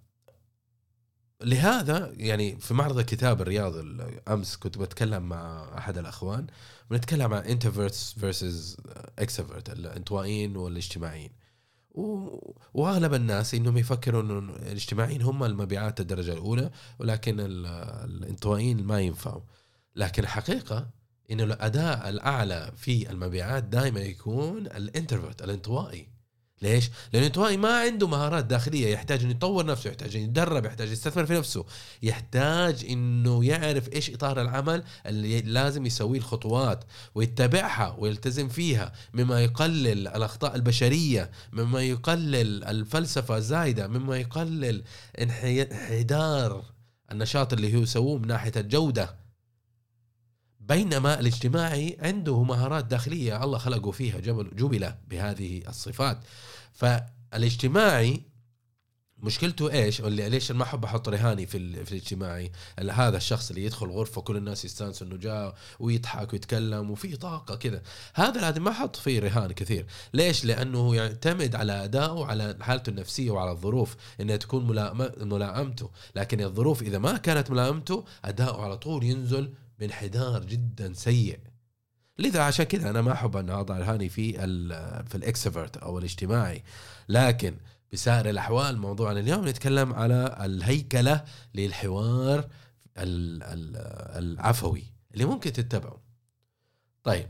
لهذا 1.43 2.13
يعني 2.17 2.57
في 2.61 2.75
معرض 2.75 2.99
الكتاب 2.99 3.41
الرياض 3.41 3.75
أمس 4.29 4.57
كنت 4.57 4.79
بتكلم 4.79 5.23
مع 5.23 5.73
أحد 5.79 5.99
الأخوان 5.99 6.47
بنتكلم 6.91 7.35
عن 7.35 7.43
introverts 7.45 8.13
versus 8.13 8.77
extrovert 9.19 9.71
الانطوائيين 9.71 10.57
والاجتماعيين 10.57 11.31
وأغلب 12.75 13.15
الناس 13.15 13.55
إنهم 13.55 13.77
يفكروا 13.77 14.23
إنه 14.23 14.39
الاجتماعيين 14.39 15.23
هم 15.23 15.45
المبيعات 15.45 16.01
الدرجة 16.01 16.33
الأولى 16.33 16.71
ولكن 16.99 17.37
الانطوائيين 17.41 18.85
ما 18.85 19.01
ينفعوا. 19.01 19.43
لكن 19.97 20.23
الحقيقة 20.23 20.91
إنه 21.31 21.45
الأداء 21.45 22.09
الأعلى 22.09 22.73
في 22.77 23.11
المبيعات 23.11 23.65
دائما 23.65 24.01
يكون 24.01 24.67
الانترفيرت 24.67 25.43
الانطوائي. 25.43 26.14
ليش؟ 26.63 26.91
لأن 27.13 27.23
الانطوائي 27.23 27.57
ما 27.57 27.81
عنده 27.81 28.09
مهارات 28.09 28.45
داخلية 28.45 28.87
يحتاج 28.87 29.25
أن 29.25 29.31
يطور 29.31 29.67
نفسه 29.67 29.91
يحتاج 29.91 30.17
أن 30.17 30.23
يتدرب 30.23 30.65
يحتاج 30.65 30.91
يستثمر 30.91 31.27
في 31.27 31.35
نفسه 31.35 31.65
يحتاج 32.03 32.85
أنه 32.91 33.45
يعرف 33.45 33.93
إيش 33.93 34.11
إطار 34.11 34.41
العمل 34.41 34.85
اللي 35.07 35.41
لازم 35.41 35.87
يسويه 35.87 36.19
الخطوات 36.19 36.85
ويتبعها 37.15 37.97
ويلتزم 37.99 38.49
فيها 38.49 38.93
مما 39.15 39.45
يقلل 39.45 40.09
الأخطاء 40.09 40.55
البشرية 40.57 41.31
مما 41.53 41.83
يقلل 41.83 42.65
الفلسفة 42.65 43.37
الزايدة 43.37 43.87
مما 43.89 44.17
يقلل 44.17 44.83
انحدار 45.21 46.65
النشاط 47.13 47.53
اللي 47.53 47.77
هو 47.77 47.83
يسووه 47.83 48.19
من 48.19 48.29
ناحية 48.29 48.53
الجودة 48.57 49.24
بينما 50.69 51.21
الاجتماعي 51.21 51.97
عنده 52.01 52.43
مهارات 52.43 52.85
داخلية 52.85 53.45
الله 53.45 53.59
خلقه 53.59 53.91
فيها 53.91 54.19
جبل 54.19 54.51
جبل 54.57 54.93
بهذه 55.09 55.63
الصفات 55.69 56.19
فالاجتماعي 56.73 58.23
مشكلته 59.19 59.73
إيش؟ 59.73 60.01
اللي 60.01 60.29
ليش 60.29 60.53
ما 60.53 60.63
أحب 60.63 60.85
أحط 60.85 61.09
رهاني 61.09 61.47
في, 61.47 61.85
في 61.85 61.93
الاجتماعي؟ 61.93 62.53
هذا 62.79 63.17
الشخص 63.17 63.51
اللي 63.51 63.65
يدخل 63.65 63.87
غرفة 63.87 64.21
كل 64.21 64.37
الناس 64.37 64.65
يستانسوا 64.65 65.07
إنه 65.07 65.17
جاء 65.17 65.55
ويضحك 65.81 66.33
ويتكلم 66.33 66.91
وفي 66.91 67.17
طاقة 67.17 67.55
كذا، 67.55 67.83
هذا 68.15 68.41
لازم 68.41 68.65
ما 68.65 68.71
أحط 68.71 68.97
فيه 68.97 69.21
رهان 69.21 69.53
كثير، 69.53 69.87
ليش؟ 70.15 70.45
لأنه 70.45 70.97
يعتمد 70.97 71.55
على 71.55 71.85
ادائه 71.85 72.13
وعلى 72.13 72.57
حالته 72.61 72.91
النفسية 72.91 73.31
وعلى 73.31 73.51
الظروف 73.51 73.97
إنها 74.21 74.37
تكون 74.37 74.67
ملائمته، 75.21 75.91
لكن 76.17 76.41
الظروف 76.41 76.83
إذا 76.83 76.99
ما 76.99 77.17
كانت 77.17 77.51
ملائمته 77.51 78.05
أداؤه 78.25 78.65
على 78.65 78.77
طول 78.77 79.05
ينزل 79.05 79.53
بانحدار 79.79 80.45
جدا 80.45 80.93
سيء. 80.93 81.41
لذا 82.19 82.43
عشان 82.43 82.65
كذا 82.65 82.91
أنا 82.91 83.03
ما 83.03 83.13
أحب 83.13 83.37
أن 83.37 83.51
أضع 83.51 83.77
الهاني 83.77 84.09
في 84.09 84.33
في 85.07 85.15
الاكسفرت 85.15 85.77
أو 85.77 85.99
الاجتماعي. 85.99 86.65
لكن 87.09 87.57
بسائر 87.93 88.31
الأحوال 88.31 88.79
موضوعنا 88.79 89.21
اليوم 89.21 89.49
نتكلم 89.49 89.93
على 89.93 90.37
الهيكلة 90.41 91.25
للحوار 91.55 92.49
العفوي 94.19 94.85
اللي 95.15 95.25
ممكن 95.25 95.53
تتبعه. 95.53 96.03
طيب 97.05 97.29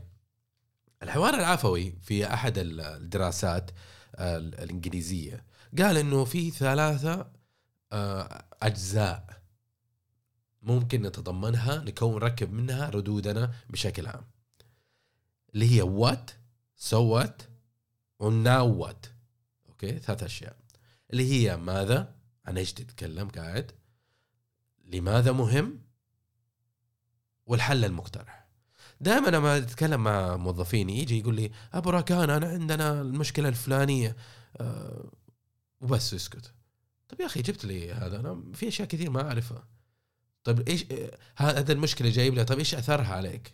الحوار 1.03 1.33
العفوي 1.33 1.95
في 2.01 2.33
أحد 2.33 2.53
الدراسات 2.57 3.71
الإنجليزية 4.19 5.45
قال 5.77 5.97
إنه 5.97 6.25
في 6.25 6.51
ثلاثة 6.51 7.27
آه، 7.91 8.45
أجزاء 8.61 9.34
ممكن 10.65 11.01
نتضمنها 11.01 11.83
نكون 11.83 12.15
نركب 12.15 12.53
منها 12.53 12.89
ردودنا 12.89 13.53
بشكل 13.69 14.07
عام. 14.07 14.25
اللي 15.53 15.75
هي 15.75 15.81
what 15.81 16.31
so 16.75 17.03
what 17.03 17.41
و 18.19 18.33
now 18.33 18.77
what 18.77 19.05
okay 19.69 19.99
ثلاث 19.99 20.23
أشياء. 20.23 20.57
اللي 21.11 21.31
هي 21.31 21.57
ماذا؟ 21.57 22.15
عن 22.45 22.57
إيش 22.57 22.73
تتكلم 22.73 23.29
قاعد؟ 23.29 23.71
لماذا 24.85 25.31
مهم؟ 25.31 25.81
والحل 27.45 27.85
المقترح. 27.85 28.47
دائما 29.01 29.27
لما 29.29 29.57
أتكلم 29.57 30.03
مع 30.03 30.37
موظفين 30.37 30.89
يجي 30.89 31.19
يقول 31.19 31.35
لي 31.35 31.51
أبو 31.73 31.89
راكان 31.89 32.29
أنا 32.29 32.47
عندنا 32.47 33.01
المشكلة 33.01 33.49
الفلانية. 33.49 34.15
أه 34.57 35.11
وبس 35.81 36.13
يسكت. 36.13 36.53
طيب 37.09 37.21
يا 37.21 37.25
أخي 37.25 37.41
جبت 37.41 37.65
لي 37.65 37.93
هذا. 37.93 38.19
أنا 38.19 38.43
في 38.53 38.67
أشياء 38.67 38.87
كثير 38.87 39.09
ما 39.09 39.27
أعرفها. 39.27 39.67
طيب 40.45 40.69
إيش 40.69 40.85
هذا 41.37 41.73
المشكلة 41.73 42.09
جايب 42.09 42.33
لها. 42.33 42.43
طيب 42.43 42.59
إيش 42.59 42.75
أثرها 42.75 43.13
عليك؟ 43.13 43.53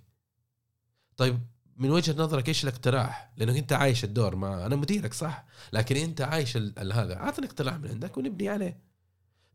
طيب 1.18 1.40
من 1.78 1.90
وجهة 1.90 2.14
نظرك 2.14 2.48
إيش 2.48 2.64
الاقتراح؟ 2.64 3.34
لأنك 3.38 3.58
أنت 3.58 3.74
عايش 3.74 4.04
الدور 4.04 4.36
ما 4.36 4.66
أنا 4.66 4.76
مديرك 4.76 5.14
صح؟ 5.14 5.46
لكن 5.74 5.96
أنت 5.96 6.22
عايش 6.22 6.58
هذا. 6.78 7.18
أعطني 7.18 7.46
اقتراح 7.46 7.76
من 7.76 7.88
عندك 7.88 8.18
ونبني 8.18 8.50
عليه. 8.50 8.80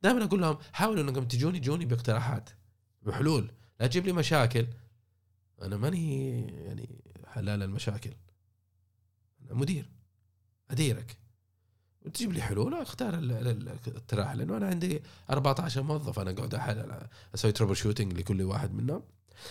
دائما 0.02 0.24
أقول 0.24 0.40
لهم 0.40 0.58
حاولوا 0.72 1.02
إنكم 1.02 1.24
تجوني 1.24 1.60
جوني 1.60 1.84
باقتراحات 1.84 2.50
بحلول. 3.02 3.50
لا 3.80 3.86
تجيب 3.86 4.06
لي 4.06 4.12
مشاكل. 4.12 4.66
أنا 5.62 5.76
ماني 5.76 6.40
يعني 6.64 7.04
حلال 7.26 7.62
المشاكل. 7.62 8.12
أنا 9.42 9.54
مدير. 9.54 9.90
أديرك. 10.70 11.16
وتجيب 12.06 12.32
لي 12.32 12.42
حلول؟ 12.42 12.74
اختار 12.74 13.14
الاقتراح 13.14 14.32
لأنه 14.34 14.56
أنا 14.56 14.66
عندي 14.66 15.02
14 15.30 15.82
موظف 15.82 16.18
أنا 16.18 16.32
قاعد 16.32 17.08
أسوي 17.34 17.52
troubleshooting 17.52 18.12
لكل 18.12 18.42
واحد 18.42 18.74
منهم. 18.74 19.02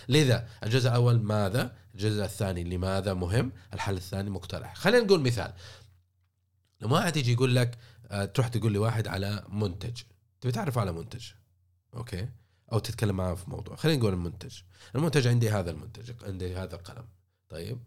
لذا 0.10 0.48
الجزء 0.64 0.90
الأول 0.90 1.22
ماذا؟ 1.22 1.76
الجزء 1.96 2.24
الثاني 2.24 2.64
لماذا 2.64 3.14
مهم؟ 3.14 3.52
الحل 3.74 3.98
الثاني 3.98 4.30
مقترح. 4.30 4.76
خلينا 4.76 5.06
نقول 5.06 5.22
مثال. 5.22 5.54
لما 6.82 6.94
واحد 6.94 7.18
يجي 7.18 7.34
يقول 7.34 7.56
لك 7.56 7.78
آه، 8.12 8.26
تروح 8.26 8.48
تقول 8.48 8.72
لي 8.72 8.78
واحد 8.78 9.08
على 9.08 9.44
منتج. 9.50 10.02
تبي 10.42 10.52
تعرف 10.52 10.78
على 10.78 10.92
منتج. 10.92 11.26
okay؟ 11.94 12.30
أو 12.72 12.80
تتكلم 12.80 13.16
معاه 13.16 13.36
في 13.36 13.50
موضوع. 13.50 13.76
خلينا 13.76 14.00
نقول 14.00 14.14
المنتج. 14.14 14.58
المنتج 14.96 15.28
عندي 15.28 15.50
هذا 15.50 15.72
المنتج 15.72 16.12
عندي 16.24 16.56
هذا 16.56 16.76
القلم. 16.76 17.06
طيب؟ 17.50 17.80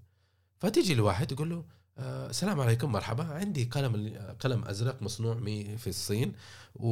فتيجي 0.58 0.94
لواحد 0.94 1.26
تقول 1.26 1.50
له 1.50 1.64
السلام 1.98 2.60
عليكم 2.60 2.92
مرحبا. 2.92 3.24
عندي 3.24 3.64
قلم 3.64 4.18
قلم 4.40 4.64
أزرق 4.64 5.02
مصنوع 5.02 5.34
في 5.76 5.86
الصين 5.86 6.32
و 6.76 6.88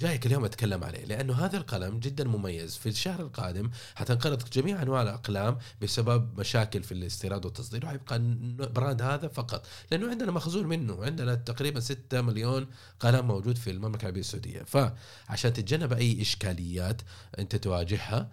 جايك 0.00 0.26
اليوم 0.26 0.44
أتكلم 0.44 0.84
عليه 0.84 1.04
لأنه 1.04 1.34
هذا 1.34 1.56
القلم 1.56 1.98
جدا 1.98 2.24
مميز. 2.24 2.76
في 2.76 2.88
الشهر 2.88 3.20
القادم 3.20 3.70
حتنقرض 3.94 4.50
جميع 4.50 4.82
أنواع 4.82 5.02
الأقلام 5.02 5.58
بسبب 5.82 6.40
مشاكل 6.40 6.82
في 6.82 6.92
الاستيراد 6.92 7.44
والتصدير 7.44 7.86
وحيبقى 7.86 8.18
براند 8.74 9.02
هذا 9.02 9.28
فقط 9.28 9.66
لأنه 9.90 10.10
عندنا 10.10 10.32
مخزون 10.32 10.66
منه. 10.66 11.04
عندنا 11.04 11.34
تقريبا 11.34 11.80
6 11.80 12.20
مليون 12.22 12.66
قلم 13.00 13.26
موجود 13.26 13.58
في 13.58 13.70
المملكة 13.70 14.02
العربية 14.02 14.20
السعودية. 14.20 14.62
فعشان 14.62 15.52
تتجنب 15.52 15.92
أي 15.92 16.22
إشكاليات 16.22 17.02
أنت 17.38 17.56
تواجهها 17.56 18.30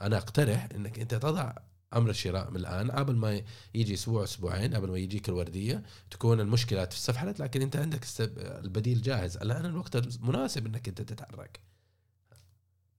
أنا 0.00 0.16
أقترح 0.16 0.68
إنك 0.74 0.98
أنت 0.98 1.14
تضع 1.14 1.52
أمر 1.94 2.10
الشراء 2.10 2.50
من 2.50 2.56
الآن 2.56 2.90
قبل 2.90 3.16
ما 3.16 3.42
يجي 3.74 3.94
أسبوع 3.94 4.24
أسبوعين 4.24 4.74
قبل 4.74 4.90
ما 4.90 4.98
يجيك 4.98 5.28
الوردية 5.28 5.82
تكون 6.10 6.40
المشكلات 6.40 6.92
في 6.92 7.34
لكن 7.38 7.62
أنت 7.62 7.76
عندك 7.76 8.04
البديل 8.20 9.02
جاهز. 9.02 9.36
الآن 9.36 9.66
الوقت 9.66 9.96
المناسب 9.96 10.66
إنك 10.66 10.88
أنت 10.88 11.02
تتحرك. 11.02 11.60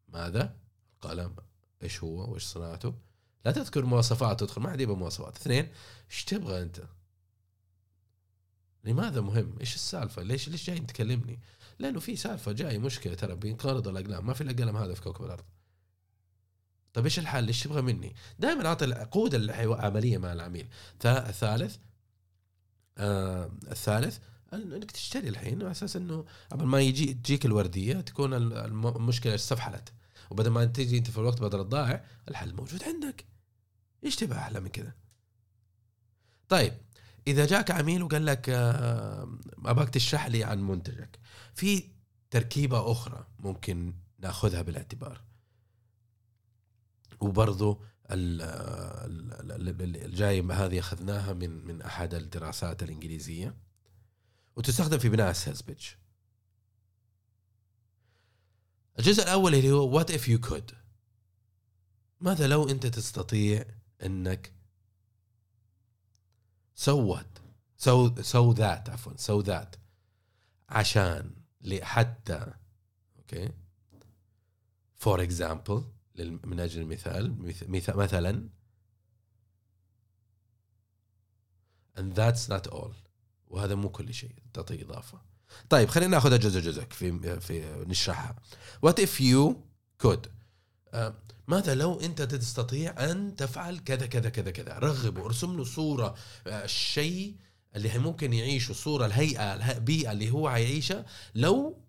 ماذا؟ 0.08 0.56
قلم 1.02 1.36
إيش 1.84 2.04
هو؟ 2.04 2.32
وإيش 2.32 2.44
صناعته؟ 2.44 2.94
لا 3.46 3.52
تذكر 3.52 3.86
مواصفات 3.86 4.40
تدخل 4.40 4.62
ما 4.62 4.72
حد 4.72 4.82
يبغى 4.82 4.96
مواصفات 4.96 5.38
اثنين 5.38 5.68
إيش 6.12 6.24
تبغى 6.24 6.62
أنت؟ 6.62 6.82
لماذا 8.84 9.22
مهم؟ 9.22 9.56
إيش 9.60 9.76
السالفة؟ 9.76 10.24
ليش 10.24 10.50
ليش 10.50 10.68
جاي 10.68 10.80
تكلمني؟ 10.80 11.40
لأنه 11.80 12.00
في 12.00 12.16
سالفة 12.16 12.52
جاي 12.52 12.78
مشكلة 12.78 13.14
ترى 13.14 13.36
بينقرض 13.36 13.88
الأقلام. 13.88 14.26
ما 14.28 14.34
في 14.34 14.42
الأقلام 14.42 14.78
هذا 14.78 14.94
في 14.94 15.02
كوكب 15.02 15.26
الأرض. 15.26 15.44
طيب 16.96 17.06
إيش 17.06 17.20
الحل؟ 17.20 17.48
إيش 17.48 17.64
تبغى 17.64 17.82
مني؟ 17.82 18.16
دائما 18.40 18.68
أعطي 18.68 18.94
قوه 18.94 19.30
العملية 19.34 20.18
مع 20.18 20.34
العميل. 20.34 20.68
الثالث 21.06 21.78
آه 22.98 23.52
الثالث 23.72 24.18
إنك 24.54 24.92
تشتري 24.92 25.30
الحين 25.30 25.62
على 25.62 25.72
أساس 25.72 25.96
إنه 25.96 26.26
قبل 26.52 26.66
ما 26.66 26.82
يجي 26.82 27.14
تجيك 27.14 27.46
الوردية 27.46 28.02
تكون 28.02 28.34
المشكلة 28.34 29.36
استفحلت 29.36 29.94
وبدل 30.30 30.50
ما 30.50 30.66
تجي 30.66 30.98
أنت 30.98 31.12
في 31.12 31.18
الوقت 31.18 31.42
بدل 31.42 31.60
الضائع 31.60 32.06
الحل 32.30 32.56
موجود 32.56 32.84
عندك. 32.84 33.26
إيش 34.04 34.16
تبغى 34.16 34.38
أحلى 34.38 34.60
من 34.60 34.68
كذا؟ 34.68 34.94
طيب 36.50 36.74
إذا 37.28 37.46
جاك 37.46 37.72
عميل 37.72 38.04
وقال 38.04 38.26
لك 38.26 38.50
آه 38.50 39.38
أبغاك 39.66 39.90
تشرح 39.90 40.28
لي 40.28 40.44
عن 40.44 40.62
منتجك 40.62 41.20
في 41.56 41.84
تركيبة 42.32 42.92
أخرى 42.92 43.28
ممكن 43.40 43.94
ناخذها 44.20 44.62
بالاعتبار 44.62 45.22
وبرضو 47.20 47.82
الجايمة 50.06 50.54
هذه 50.54 50.80
أخذناها 50.80 51.34
من 51.34 51.66
من 51.68 51.82
أحد 51.82 52.14
الدراسات 52.14 52.84
الإنجليزية. 52.84 53.56
وتستخدم 54.56 54.98
في 54.98 55.10
بناء 55.10 55.32
ال 55.32 55.37
sales 55.37 55.62
pitch 55.62 55.98
الجزء 59.00 59.24
الأول 59.24 59.56
اللي 59.56 59.72
هو 59.72 59.96
what 59.96 60.12
if 60.12 60.28
you 60.28 60.40
could 60.40 60.72
ماذا 62.22 62.48
لو 62.48 62.70
أنت 62.70 62.88
تستطيع 62.88 63.66
أنك 64.06 64.54
سوت 66.76 67.42
so 67.78 68.22
so 68.22 68.52
that 68.52 68.90
عفوا 68.90 69.14
so 69.18 69.42
that 69.42 69.76
عشان 70.70 71.36
حتى 71.82 72.54
okay 73.18 73.52
for 74.96 75.24
example 75.24 75.84
من 76.18 76.60
أجل 76.60 76.82
المثال 76.82 77.56
مثلا 77.98 78.50
and 81.98 82.14
that's 82.16 82.50
not 82.50 82.68
all. 82.74 82.94
وهذا 83.48 83.76
مو 83.76 83.90
كل 83.90 84.14
شيء 84.14 84.36
تعطي 84.54 84.84
إضافة. 84.84 85.22
طيب 85.70 85.90
خلينا 85.90 86.12
ناخذها 86.12 86.38
جزء 86.38 86.60
جزء 86.60 86.84
في 86.84 87.40
في 87.40 87.86
نشرحها. 87.88 88.36
what 88.82 89.00
if 89.00 89.22
you 89.22 89.68
could 90.02 90.28
ماذا 91.48 91.76
لو 91.76 92.00
أنت 92.00 92.22
تستطيع 92.22 93.12
أن 93.12 93.36
تفعل 93.36 93.80
كذا 93.80 94.06
كذا 94.06 94.30
كذا 94.30 94.52
كذا؟ 94.52 94.80
رغبه 94.80 95.26
ارسم 95.26 95.58
له 95.58 95.64
صورة 95.64 96.16
آه، 96.48 96.64
الشيء 96.64 97.36
اللي 97.76 97.98
ممكن 97.98 98.34
يعيشه 98.34 98.74
صورة 98.74 99.06
الهيئة 99.06 99.54
البيئه 99.54 100.12
اللي 100.12 100.32
هو 100.32 100.50
حيعيشها 100.50 101.06
لو 101.36 101.82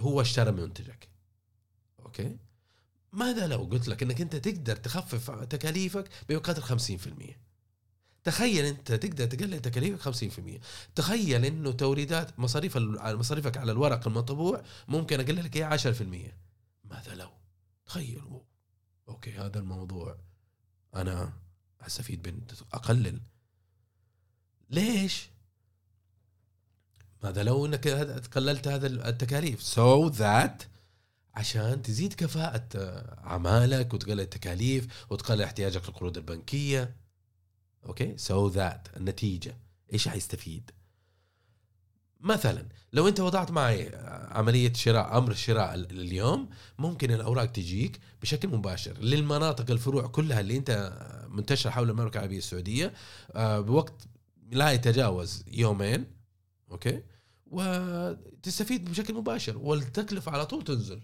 هو 0.00 0.20
اشترى 0.20 0.52
منتجك. 0.52 1.08
okay؟ 2.00 2.38
ماذا 3.12 3.46
لو 3.46 3.58
قلت 3.64 3.88
لك 3.88 4.02
إنك 4.02 4.20
أنت 4.20 4.36
تقدر 4.36 4.76
تخفف 4.76 5.30
تكاليفك 5.30 6.08
بقدر 6.28 6.62
50% 6.62 7.46
تخيل 8.24 8.64
أنت 8.64 8.92
تقدر 8.92 9.26
تقلل 9.26 9.62
تكاليفك 9.62 10.14
50% 10.14 10.60
تخيل 10.94 11.44
إنه 11.44 11.72
توريدات 11.72 12.38
مصاريف 12.38 12.76
مصاريفك 12.76 13.56
على 13.56 13.72
الورق 13.72 14.06
المطبوع 14.06 14.62
ممكن 14.88 15.20
أقلل 15.20 15.44
لك 15.44 15.56
اياها 15.56 15.76
10% 15.76 16.02
ماذا 16.84 17.14
لو؟ 17.14 17.28
تخيل. 17.86 18.40
okay 19.08 19.32
هذا 19.32 19.58
الموضوع 19.58 20.18
أنا 20.94 21.32
أستفيد 21.80 22.28
من 22.28 22.40
أقلل. 22.72 23.20
ليش؟ 24.70 25.28
ماذا 27.22 27.42
لو 27.42 27.66
إنك 27.66 27.88
قللت 28.34 28.68
هذا 28.68 28.86
التكاليف؟ 28.86 29.62
So 29.62 30.10
that 30.10 30.66
عشان 31.36 31.82
تزيد 31.82 32.12
كفاءة 32.12 32.68
أعمالك 33.26 33.94
وتقلل 33.94 34.20
التكاليف 34.20 35.06
وتقلل 35.10 35.42
احتياجك 35.42 35.88
للقروض 35.88 36.16
البنكية. 36.16 36.96
okay؟ 37.86 38.16
so 38.16 38.48
that 38.48 38.88
النتيجة 38.96 39.56
إيش 39.92 40.08
حيستفيد؟ 40.08 40.70
مثلا 42.20 42.68
لو 42.92 43.08
أنت 43.08 43.20
وضعت 43.20 43.50
معي 43.50 43.90
عملية 44.30 44.72
شراء 44.72 45.18
أمر 45.18 45.34
شراء 45.34 45.74
اليوم 45.74 46.48
ممكن 46.78 47.10
الأوراق 47.10 47.44
تجيك 47.46 48.00
بشكل 48.22 48.48
مباشر. 48.48 48.98
للمناطق 48.98 49.70
الفروع 49.70 50.06
كلها 50.06 50.40
اللي 50.40 50.56
أنت 50.56 50.92
منتشرة 51.28 51.70
حول 51.70 51.90
المملكة 51.90 52.16
العربية 52.16 52.38
السعودية 52.38 52.92
آه، 53.32 53.60
بوقت 53.60 54.08
لا 54.50 54.70
يتجاوز 54.70 55.44
يومين. 55.52 56.04
أوكي؟ 56.70 57.02
وتستفيد 57.46 58.90
بشكل 58.90 59.14
مباشر 59.14 59.58
والتكلفة 59.58 60.32
على 60.32 60.46
طول 60.46 60.64
تنزل. 60.64 61.00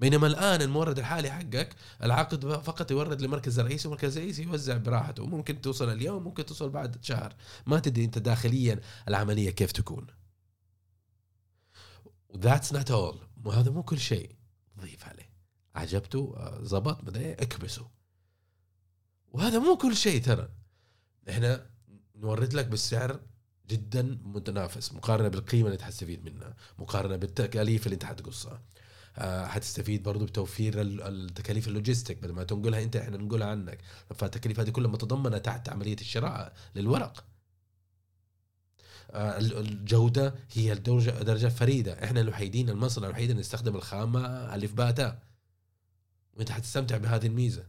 بينما 0.00 0.26
الآن 0.26 0.62
المورد 0.62 0.98
الحالي 0.98 1.30
حقك 1.30 1.76
العقد 2.02 2.46
فقط 2.46 2.90
يورد 2.90 3.22
لمركز 3.22 3.58
الرئيسي 3.58 3.88
والمركز 3.88 4.16
الرئيسي 4.16 4.42
يوزع 4.42 4.76
براحته 4.76 5.26
ممكن 5.26 5.60
توصل 5.60 5.92
اليوم 5.92 6.24
ممكن 6.24 6.46
توصل 6.46 6.70
بعد 6.70 7.04
شهر. 7.04 7.34
ما 7.66 7.78
تدري 7.78 8.04
أنت 8.04 8.18
داخليا 8.18 8.80
العملية 9.08 9.50
كيف 9.50 9.72
تكون. 9.72 10.06
that's 12.36 12.72
not 12.72 12.90
all 12.90 13.18
وهذا 13.44 13.70
مو 13.70 13.82
كل 13.82 13.98
شيء. 13.98 14.30
ضيف 14.80 15.08
عليه. 15.08 15.30
عجبته 15.74 16.34
آه، 16.36 16.62
زبط. 16.62 17.04
مدري 17.04 17.32
اكبسه 17.32 17.88
وهذا 19.32 19.58
مو 19.58 19.76
كل 19.76 19.96
شيء 19.96 20.22
ترى. 20.22 20.48
إحنا 21.30 21.66
نورد 22.14 22.54
لك 22.54 22.66
بالسعر 22.66 23.20
جدا 23.68 24.18
متنافس. 24.24 24.92
مقارنة 24.92 25.28
بالقيمة 25.28 25.66
اللي 25.66 25.78
تستفيد 25.78 26.24
منها. 26.24 26.56
مقارنة 26.78 27.16
بالتكاليف 27.16 27.86
اللي 27.86 27.94
أنت 27.94 28.04
حتقصها. 28.04 28.62
آه، 29.18 29.46
حتستفيد 29.46 30.02
برضو 30.02 30.24
بتوفير 30.24 30.74
التكاليف 30.82 31.68
اللوجيستيك. 31.68 32.18
بدل 32.18 32.32
ما 32.32 32.44
تنقلها 32.44 32.82
انت 32.82 32.96
إحنا 32.96 33.16
ننقلها 33.16 33.48
عنك. 33.48 33.78
فالتكاليف 34.14 34.60
هذه 34.60 34.70
كلها 34.70 34.90
متضمنة 34.90 35.38
تحت 35.38 35.68
عملية 35.68 35.96
الشراء 36.00 36.52
للورق. 36.74 37.24
آه، 39.10 39.38
الجودة 39.38 40.34
هي 40.52 40.72
الدرجه 40.72 41.10
درجة 41.10 41.48
فريدة. 41.48 42.04
إحنا 42.04 42.20
الوحيدين 42.20 42.70
المصنع 42.70 43.06
الوحيد 43.06 43.30
اللي 43.30 43.40
نستخدم 43.40 43.76
الخامة 43.76 44.54
الف 44.54 44.72
باتا. 44.74 45.22
وانت 46.34 46.50
حتستمتع 46.50 46.96
بهذه 46.96 47.26
الميزة. 47.26 47.66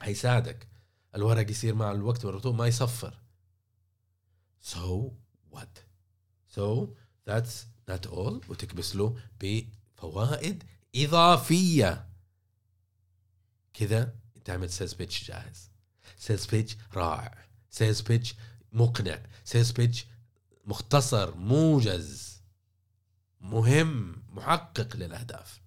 حيساعدك. 0.00 0.68
الورق 1.14 1.50
يصير 1.50 1.74
مع 1.74 1.92
الوقت 1.92 2.24
والرطوبة 2.24 2.58
ما 2.58 2.66
يصفر. 2.66 3.18
So 4.62 5.10
what? 5.50 5.82
So 6.56 6.88
that's 7.30 7.66
not 7.90 8.06
all. 8.06 8.50
وتكبس 8.50 8.96
له 8.96 9.16
فوائد 10.02 10.64
إضافية. 10.96 12.08
كذا 13.74 14.14
انت 14.36 14.50
عملت 14.50 14.70
sales 14.70 14.94
pitch 14.94 15.28
جاهز. 15.28 15.70
sales 16.18 16.46
pitch 16.46 16.76
رائع. 16.94 17.38
sales 17.70 18.00
pitch 18.00 18.34
مقنع. 18.72 19.22
sales 19.44 19.70
pitch 19.70 20.06
مختصر 20.64 21.34
موجز 21.34 22.42
مهم 23.40 24.22
محقق 24.28 24.96
للأهداف. 24.96 25.60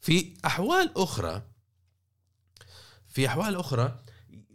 في 0.00 0.34
أحوال 0.44 0.92
أخرى 0.96 1.42
في 3.08 3.26
أحوال 3.26 3.56
أخرى 3.56 4.00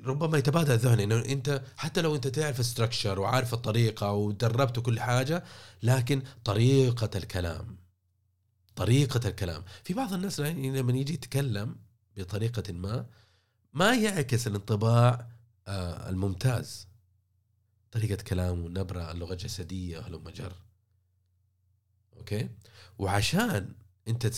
ربما 0.05 0.37
يتبادل 0.37 0.73
الذهن 0.73 0.99
إنه 0.99 1.25
أنت 1.25 1.61
حتى 1.77 2.01
لو 2.01 2.15
أنت 2.15 2.27
تعرف 2.27 2.59
ال 2.59 2.65
structure 2.65 3.19
وعارف 3.19 3.53
الطريقة 3.53 4.11
ودربت 4.11 4.79
كل 4.79 4.99
حاجة 4.99 5.43
لكن 5.83 6.21
طريقة 6.45 7.09
الكلام. 7.15 7.78
طريقة 8.79 9.29
الكلام. 9.29 9.63
في 9.83 9.93
بعض 9.93 10.13
الناس 10.13 10.39
لما 10.39 10.93
يجي 10.93 11.13
يتكلم 11.13 11.75
بطريقة 12.17 12.73
ما 12.73 13.05
ما 13.73 13.95
يعكس 13.95 14.47
الانطباع 14.47 15.27
آه، 15.67 16.09
الممتاز. 16.09 16.87
طريقة 17.91 18.23
كلامه 18.23 18.69
نبرة 18.69 19.11
اللغة 19.11 19.33
الجسدية 19.33 19.99
هلم 19.99 20.29
جر 20.29 20.53
أوكي؟ 22.17 22.49
وعشان 22.97 23.73
أنت 24.07 24.31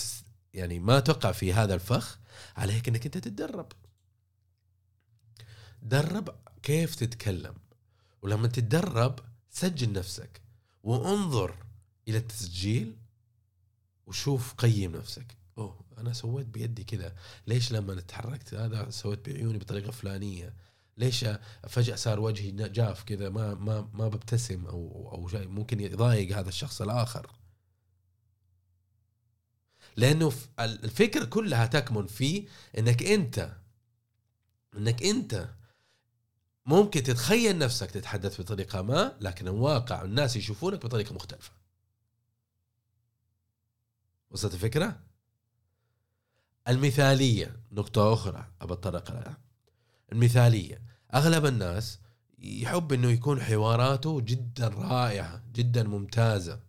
يعني 0.53 0.79
ما 0.79 0.99
تقع 0.99 1.31
في 1.31 1.53
هذا 1.53 1.73
الفخ 1.73 2.19
عليك 2.57 2.87
إنك 2.87 3.05
أنت 3.05 3.17
تتدرب. 3.17 3.71
درب 5.81 6.35
كيف 6.63 6.95
تتكلم. 6.95 7.55
ولما 8.21 8.47
تتدرب 8.47 9.19
سجل 9.49 9.93
نفسك. 9.93 10.41
وانظر 10.83 11.55
إلى 12.07 12.17
التسجيل 12.17 13.00
وشوف 14.07 14.53
قيم 14.53 14.95
نفسك. 14.95 15.37
أوه 15.57 15.85
أنا 15.97 16.13
سويت 16.13 16.47
بيدي 16.47 16.83
كذا. 16.83 17.15
ليش 17.47 17.71
لما 17.71 18.01
تحركت 18.01 18.53
هذا 18.53 18.89
سويت 18.89 19.29
بعيوني 19.29 19.57
بطريقة 19.57 19.91
فلانية؟ 19.91 20.53
ليش 20.97 21.25
فجأة 21.69 21.95
صار 21.95 22.19
وجهي 22.19 22.51
جاف 22.51 23.03
كذا؟ 23.03 23.29
ما 23.29 23.53
ما 23.53 23.89
ما 23.93 24.07
ببتسم 24.07 24.65
أو 24.65 25.09
أو 25.13 25.27
شيء. 25.27 25.47
ممكن 25.47 25.79
يضايق 25.79 26.37
هذا 26.37 26.49
الشخص 26.49 26.81
الآخر. 26.81 27.31
لأنه 29.97 30.33
الفكرة 30.59 31.25
كلها 31.25 31.65
تكمن 31.65 32.07
في 32.07 32.47
إنك 32.77 33.03
أنت 33.03 33.51
إنك 34.77 35.03
أنت 35.03 35.49
ممكن 36.65 37.03
تتخيل 37.03 37.57
نفسك 37.57 37.91
تتحدث 37.91 38.41
بطريقة 38.41 38.81
ما 38.81 39.17
لكن 39.21 39.47
الواقع 39.47 40.01
الناس 40.01 40.35
يشوفونك 40.35 40.85
بطريقة 40.85 41.15
مختلفة. 41.15 41.60
وصلت 44.31 44.53
الفكرة؟ 44.53 44.99
المثالية 46.67 47.59
نقطة 47.71 48.13
أخرى 48.13 48.51
ابطرق 48.61 49.11
لها. 49.11 49.37
المثالية 50.11 50.81
أغلب 51.13 51.45
الناس 51.45 51.99
يحب 52.39 52.93
إنه 52.93 53.09
يكون 53.11 53.41
حواراته 53.41 54.21
جدا 54.21 54.67
رائعة 54.67 55.43
جدا 55.53 55.83
ممتازة. 55.83 56.59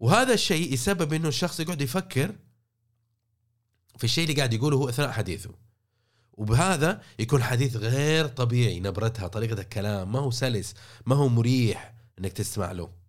وهذا 0.00 0.34
الشيء 0.34 0.72
يسبب 0.72 1.12
إنه 1.12 1.28
الشخص 1.28 1.60
يقعد 1.60 1.80
يفكر 1.80 2.36
في 3.98 4.04
الشيء 4.04 4.24
اللي 4.24 4.36
قاعد 4.36 4.52
يقوله 4.52 4.76
هو 4.76 4.88
إثناء 4.88 5.10
حديثه. 5.10 5.54
وبهذا 6.32 7.02
يكون 7.18 7.42
حديث 7.42 7.76
غير 7.76 8.26
طبيعي 8.26 8.80
نبرتها 8.80 9.28
طريقة 9.28 9.60
الكلام 9.60 10.12
ما 10.12 10.18
هو 10.18 10.30
سلس 10.30 10.74
ما 11.06 11.16
هو 11.16 11.28
مريح 11.28 11.94
إنك 12.18 12.32
تسمع 12.32 12.72
له. 12.72 12.99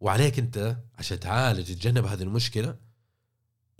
وعليك 0.00 0.38
انت 0.38 0.76
عشان 0.98 1.20
تعالج 1.20 1.66
تتجنب 1.66 2.04
هذه 2.04 2.22
المشكلة 2.22 2.76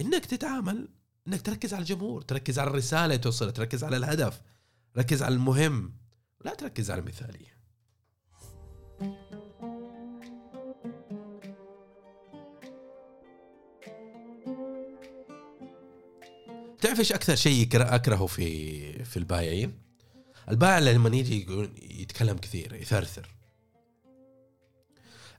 إنك 0.01 0.27
تتعامل 0.27 0.89
إنك 1.29 1.43
تركز 1.43 1.75
على 1.75 1.81
الجمهور 1.81 2.23
تركز 2.23 2.59
على 2.59 2.71
الرسالة 2.71 3.05
اللي 3.05 3.19
توصلها 3.19 3.51
تركز 3.51 3.85
على 3.85 3.97
الهدف 3.97 4.41
ركز 4.97 5.23
على 5.23 5.35
المهم 5.35 5.93
لا 6.45 6.55
تركز 6.55 6.91
على 6.91 7.01
المثالية 7.01 7.59
تعرف 16.81 16.99
إيش 16.99 17.13
أكثر 17.13 17.35
شيء 17.35 17.69
أكرهه 17.75 18.27
في 18.27 19.05
في 19.05 19.17
البايعين؟ 19.17 19.79
البائع 20.49 20.79
لما 20.79 21.17
يجي 21.17 21.47
يتكلم 21.83 22.37
كثير 22.37 22.75
يثرثر 22.75 23.38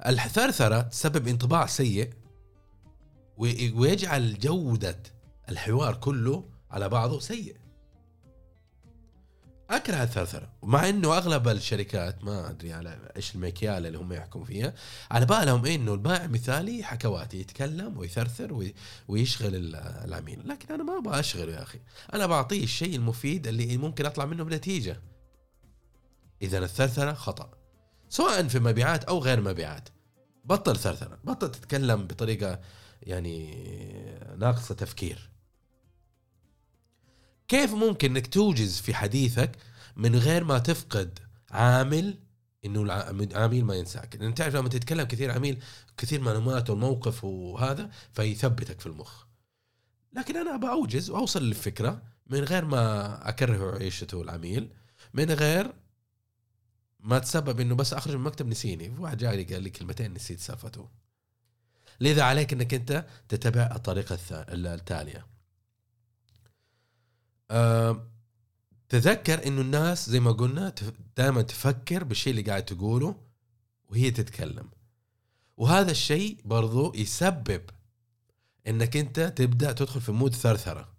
الثرثرة 0.06 0.82
تسبب 0.82 1.28
انطباع 1.28 1.66
سيء 1.66 2.10
ويجعل 3.74 4.40
جودة 4.40 5.00
الحوار 5.50 5.96
كله 5.96 6.50
على 6.72 6.90
بعضه 6.90 7.20
سيء. 7.20 7.56
أكره 9.70 10.04
الثرثرة 10.04 10.52
مع 10.64 10.90
إنه 10.90 11.18
أغلب 11.18 11.48
الشركات 11.48 12.24
ما 12.24 12.50
أدري 12.50 12.74
على 12.74 13.12
إيش 13.16 13.36
المكيال 13.36 13.86
اللي 13.86 13.98
هم 13.98 14.14
يحكموا 14.14 14.46
فيها 14.46 14.74
على 15.12 15.26
بالهم 15.26 15.66
إنه 15.66 15.94
البائع 15.94 16.28
مثالي 16.28 16.84
حكواتي 16.84 17.40
يتكلم 17.40 17.98
ويثرثر 17.98 18.72
ويشغل 19.08 19.76
العميل. 19.76 20.50
لكن 20.50 20.74
أنا 20.74 20.84
ما 20.84 20.98
أبغى 20.98 21.20
أشغله 21.20 21.54
يا 21.54 21.62
أخي. 21.64 21.80
أنا 22.14 22.26
بعطيه 22.26 22.64
الشيء 22.64 22.96
المفيد 22.96 23.48
اللي 23.48 23.78
ممكن 23.78 24.06
أطلع 24.06 24.26
منه 24.26 24.44
بنتيجة. 24.44 25.02
إذا 26.42 26.58
الثرثرة 26.58 27.14
خطأ. 27.14 27.59
سواء 28.10 28.48
في 28.48 28.60
مبيعات 28.60 29.04
أو 29.04 29.20
غير 29.20 29.42
مبيعات. 29.42 29.90
بطل 30.46 30.78
ثرثرة. 30.78 31.20
بطل 31.24 31.52
تتكلم 31.52 32.08
بطريقة 32.08 32.60
يعني 33.04 33.56
ناقصة 34.38 34.76
تفكير. 34.76 35.30
كيف 37.48 37.74
ممكن 37.74 38.16
إنك 38.16 38.28
توجز 38.28 38.80
في 38.80 38.94
حديثك 38.94 39.52
من 39.96 40.16
غير 40.16 40.44
ما 40.44 40.60
تفقد 40.60 41.20
عامل 41.52 42.20
إنه 42.66 42.82
العميل 42.82 43.66
ما 43.66 43.76
ينساك؟ 43.76 44.16
لأن 44.16 44.36
تعرف 44.36 44.56
لما 44.56 44.70
تتكلم 44.70 45.04
كثير 45.04 45.32
عميل 45.32 45.64
كثير 45.98 46.22
معلومات 46.22 46.70
والموقف 46.70 47.24
وهذا 47.24 47.90
فيثبتك 48.14 48.80
في 48.80 48.86
المخ. 48.86 49.24
لكن 50.14 50.38
أنا 50.38 50.58
باوجز 50.58 51.10
وأوصل 51.10 51.44
للفكرة 51.44 52.02
من 52.28 52.40
غير 52.40 52.66
ما 52.66 53.30
اكره 53.30 53.78
عيشته 53.78 54.22
العميل 54.22 54.70
من 55.14 55.32
غير 55.32 55.74
ما 57.00 57.20
تسبب 57.20 57.60
إنه 57.60 57.76
بس 57.76 57.94
اخرج 57.94 58.14
من 58.14 58.20
المكتب 58.20 58.48
نسيني. 58.48 58.90
واحد 58.90 59.18
جاي 59.18 59.44
قال 59.44 59.64
لي 59.64 59.70
كلمتين 59.70 60.14
نسيت 60.14 60.40
سالفته 60.40 60.90
لذا 62.02 62.24
عليك 62.24 62.54
إنك 62.54 62.74
أنت 62.74 63.06
تتبع 63.30 63.72
الطريقة 63.76 64.18
التالية. 64.30 65.26
تذكر 68.90 69.48
إنه 69.48 69.62
الناس 69.62 70.10
زي 70.10 70.20
ما 70.20 70.32
قلنا 70.32 70.76
دائما 71.18 71.42
تفكر 71.42 72.04
بالشيء 72.04 72.32
اللي 72.32 72.42
قاعد 72.42 72.66
تقوله 72.66 73.16
وهي 73.90 74.12
تتكلم. 74.12 74.70
وهذا 75.58 75.92
الشيء 75.92 76.38
برضو 76.46 76.94
يسبب 76.96 77.62
إنك 78.68 78.98
أنت 78.98 79.20
تبدأ 79.20 79.72
تدخل 79.72 80.02
في 80.02 80.12
مود 80.12 80.36
ثرثرة. 80.36 80.94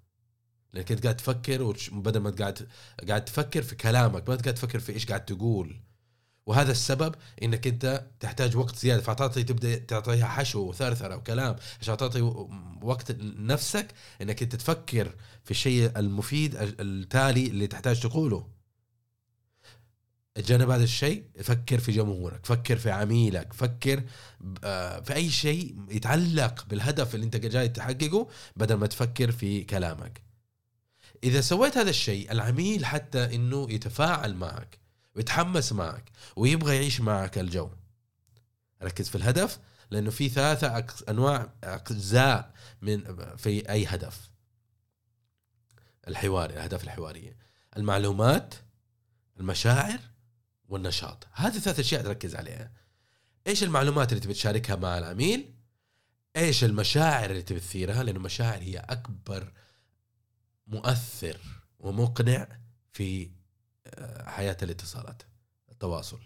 لأنك 0.72 0.92
أنت 0.92 1.02
قاعد 1.02 1.16
تفكر 1.16 1.76
بدل 1.92 2.20
ما 2.20 2.30
قاعد 2.30 2.68
قاعد 3.08 3.24
تفكر 3.24 3.62
في 3.62 3.76
كلامك 3.76 4.28
ما 4.28 4.34
قاعد 4.36 4.54
تفكر 4.54 4.80
في 4.80 4.92
إيش 4.92 5.06
قاعد 5.06 5.24
تقول. 5.24 5.80
وهذا 6.46 6.72
السبب 6.72 7.14
إنك 7.42 7.66
أنت 7.66 8.06
تحتاج 8.20 8.56
وقت 8.56 8.76
زيادة 8.76 9.02
فتعطي 9.02 9.42
تبدأ 9.42 9.78
تعطيها 9.78 10.26
حشو 10.26 10.60
وثرثرة 10.60 11.16
وكلام 11.16 11.56
عشان 11.80 11.96
تعطي 11.96 12.20
وقت 12.82 13.12
لنفسك 13.12 13.86
إنك 14.22 14.42
أنت 14.42 14.56
تفكر 14.56 15.14
في 15.44 15.50
الشيء 15.50 15.98
المفيد 15.98 16.56
التالي 16.60 17.46
اللي 17.46 17.66
تحتاج 17.66 18.00
تقوله. 18.00 18.46
تجنب 20.34 20.70
هذا 20.70 20.84
الشيء 20.84 21.24
فكر 21.42 21.78
في 21.78 21.92
جمهورك 21.92 22.46
فكر 22.46 22.76
في 22.76 22.90
عميلك 22.90 23.52
فكر 23.52 24.02
آه، 24.64 25.00
في 25.00 25.14
أي 25.14 25.30
شيء 25.30 25.76
يتعلق 25.90 26.66
بالهدف 26.70 27.14
اللي 27.14 27.26
أنت 27.26 27.36
جاي 27.36 27.68
تحققه 27.68 28.28
بدل 28.56 28.74
ما 28.74 28.86
تفكر 28.86 29.32
في 29.32 29.64
كلامك. 29.64 30.22
إذا 31.24 31.40
سويت 31.40 31.78
هذا 31.78 31.90
الشيء 31.90 32.32
العميل 32.32 32.84
حتى 32.84 33.34
إنه 33.34 33.70
يتفاعل 33.70 34.34
معك 34.34 34.78
ويتحمس 35.16 35.72
معك 35.72 36.10
ويبغى 36.36 36.76
يعيش 36.76 37.00
معك 37.00 37.38
الجو. 37.38 37.70
ركز 38.82 39.08
في 39.08 39.14
الهدف 39.14 39.58
لأنه 39.90 40.10
في 40.10 40.28
ثلاثة 40.28 40.86
أنواع 41.08 41.52
اجزاء 41.64 42.54
من 42.82 43.16
في 43.36 43.70
أي 43.70 43.86
هدف. 43.86 44.30
الحواري 46.08 46.54
الأهداف 46.54 46.84
الحوارية. 46.84 47.36
المعلومات 47.76 48.54
المشاعر 49.40 49.98
والنشاط. 50.68 51.26
هذه 51.32 51.58
ثلاث 51.58 51.80
أشياء 51.80 52.02
تركز 52.02 52.36
عليها. 52.36 52.72
إيش 53.46 53.62
المعلومات 53.64 54.12
اللي 54.12 54.20
تبي 54.20 54.34
تشاركها 54.34 54.76
مع 54.76 54.98
العميل؟ 54.98 55.54
إيش 56.36 56.64
المشاعر 56.64 57.30
اللي 57.30 57.42
تبي 57.42 57.60
تثيرها؟ 57.60 58.02
لأنه 58.02 58.18
المشاعر 58.18 58.62
هي 58.62 58.78
أكبر 58.78 59.52
مؤثر 60.66 61.38
ومقنع 61.78 62.48
في 62.92 63.30
حياة 64.26 64.56
الاتصالات 64.62 65.22
التواصل. 65.72 66.20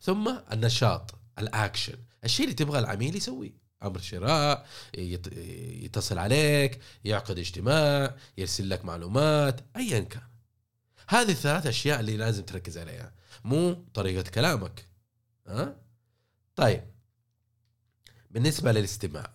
ثم 0.00 0.38
النشاط 0.52 1.14
الاكشن 1.38 1.98
الشيء 2.24 2.44
اللي 2.44 2.54
تبغى 2.54 2.78
العميل 2.78 3.16
يسويه. 3.16 3.68
أمر 3.82 3.98
شراء 3.98 4.66
يتصل 4.94 6.18
عليك 6.18 6.80
يعقد 7.04 7.38
اجتماع 7.38 8.16
يرسل 8.38 8.70
لك 8.70 8.84
معلومات 8.84 9.60
ايا 9.76 10.00
كان. 10.00 10.28
هذه 11.08 11.30
الثلاث 11.30 11.66
أشياء 11.66 12.00
اللي 12.00 12.16
لازم 12.16 12.44
تركز 12.44 12.78
عليها. 12.78 13.14
مو 13.44 13.72
طريقة 13.94 14.30
كلامك. 14.30 14.86
ها؟ 15.46 15.76
طيب. 16.56 16.84
بالنسبة 18.30 18.72
للاستماع. 18.72 19.32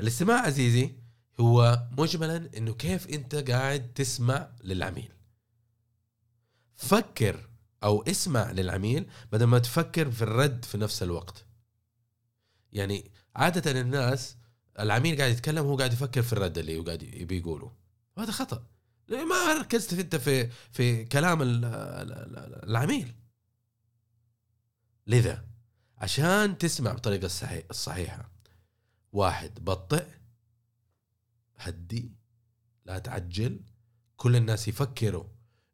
الاستماع 0.00 0.40
عزيزي 0.40 0.94
هو 1.40 1.86
مجملا 1.98 2.50
إنه 2.56 2.74
كيف 2.74 3.08
أنت 3.08 3.34
قاعد 3.34 3.92
تسمع 3.94 4.50
للعميل. 4.64 5.12
فكر 6.76 7.48
أو 7.82 8.02
اسمع 8.02 8.50
للعميل 8.50 9.10
بدل 9.32 9.44
ما 9.44 9.58
تفكر 9.58 10.10
في 10.10 10.22
الرد 10.22 10.64
في 10.64 10.78
نفس 10.78 11.02
الوقت. 11.02 11.46
يعني 12.72 13.10
عادة 13.36 13.80
الناس 13.80 14.36
العميل 14.78 15.18
قاعد 15.18 15.30
يتكلم 15.30 15.66
هو 15.66 15.76
قاعد 15.76 15.92
يفكر 15.92 16.22
في 16.22 16.32
الرد 16.32 16.58
اللي 16.58 16.78
هو 16.78 16.82
قاعد 16.82 17.02
يبي 17.02 17.38
يقوله 17.38 17.72
وهذا 18.16 18.30
خطأ. 18.30 18.66
ما 19.08 19.52
ركزت 19.60 19.92
أنت 19.92 20.16
في 20.16 20.50
في 20.72 21.04
كلام 21.04 21.38
العميل. 21.42 23.14
لذا 25.06 25.44
عشان 25.98 26.58
تسمع 26.58 26.92
بطريقة 26.92 27.28
الصحيحه 27.70 28.30
واحد 29.12 29.64
بطئ 29.64 30.06
هدي 31.56 32.12
لا 32.84 32.98
تعجل 32.98 33.60
كل 34.16 34.36
الناس 34.36 34.68
يفكروا 34.68 35.24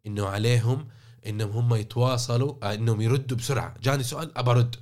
إنه 0.07 0.27
عليهم 0.27 0.89
إنهم 1.27 1.51
هم 1.51 1.75
يتواصلوا 1.75 2.55
آه، 2.63 2.75
إنهم 2.75 3.01
يردوا 3.01 3.37
بسرعة. 3.37 3.75
جاني 3.83 4.03
سؤال 4.03 4.39
أبى 4.39 4.51
أرد. 4.51 4.77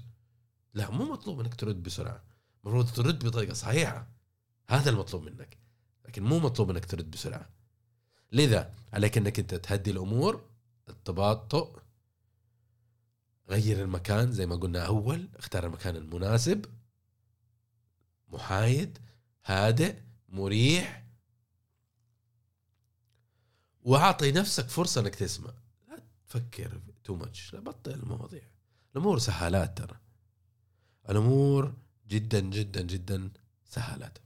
لا 0.75 0.91
مو 0.91 1.13
مطلوب 1.13 1.41
إنك 1.41 1.55
ترد 1.55 1.83
بسرعة. 1.83 2.23
المفروض 2.65 2.91
ترد 2.91 3.25
بطريقة 3.25 3.55
صحيحة. 3.55 4.09
هذا 4.69 4.91
المطلوب 4.91 5.23
منك. 5.23 5.59
لكن 6.09 6.23
مو 6.23 6.39
مطلوب 6.39 6.71
إنك 6.71 6.85
ترد 6.85 7.11
بسرعة. 7.11 7.49
لذا 8.33 8.75
عليك 8.93 9.19
إنك 9.19 9.39
أنت 9.39 9.55
تهدي 9.55 9.91
الأمور 9.91 10.45
التباطؤ 10.89 11.79
غير 13.49 13.83
المكان. 13.83 14.33
زي 14.33 14.47
ما 14.47 14.57
قلنا 14.57 14.87
أول 14.87 15.29
اختار 15.37 15.67
المكان 15.67 15.97
المناسب 15.97 16.67
محايد 18.29 18.99
هادئ 19.45 19.97
مريح 20.29 21.00
وأعطي 23.83 24.33
نفسك 24.33 24.69
فرصة 24.69 25.01
إنك 25.01 25.15
تسمع. 25.15 25.51
لا 25.89 26.03
تفكر 26.29 26.81
تو 27.05 27.15
ماتش 27.15 27.55
لا 27.55 27.61
بطل 27.61 27.91
المواضيع. 27.91 28.43
الأمور 28.97 29.19
سهالات 29.19 29.79
ترى. 29.79 29.97
الأمور 31.11 31.75
جدا 32.09 32.41
جدا 32.41 32.81
جدا 32.83 33.31
سهالات. 33.65 34.19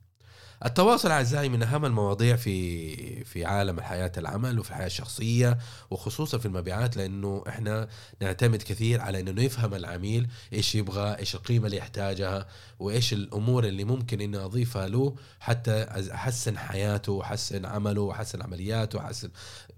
التواصل 0.65 1.11
أعزائي 1.11 1.49
من 1.49 1.63
أهم 1.63 1.85
المواضيع 1.85 2.37
في 2.37 3.25
في 3.25 3.45
عالم 3.45 3.79
الحياة 3.79 4.13
العمل 4.19 4.59
وفي 4.59 4.71
الحياة 4.71 4.87
الشخصية 4.87 5.59
وخصوصا 5.91 6.39
في 6.39 6.47
المبيعات 6.47 6.97
لأنه 6.97 7.45
إحنا 7.49 7.89
نعتمد 8.21 8.63
كثير 8.63 9.01
على 9.01 9.21
إنه 9.21 9.45
نفهم 9.45 9.75
العميل 9.75 10.29
إيش 10.53 10.75
يبغى 10.75 11.19
إيش 11.19 11.35
القيمة 11.35 11.67
اللي 11.67 11.77
يحتاجها 11.77 12.47
وإيش 12.79 13.13
الأمور 13.13 13.65
اللي 13.65 13.85
ممكن 13.85 14.21
اني 14.21 14.37
أضيفها 14.37 14.89
له 14.89 15.17
حتى 15.41 15.87
أحسن 16.15 16.59
حياته 16.59 17.13
وأحسن 17.13 17.67
عمله 17.67 18.01
وأحسن 18.01 18.43
عملياته 18.43 18.99
وأحسن 18.99 19.31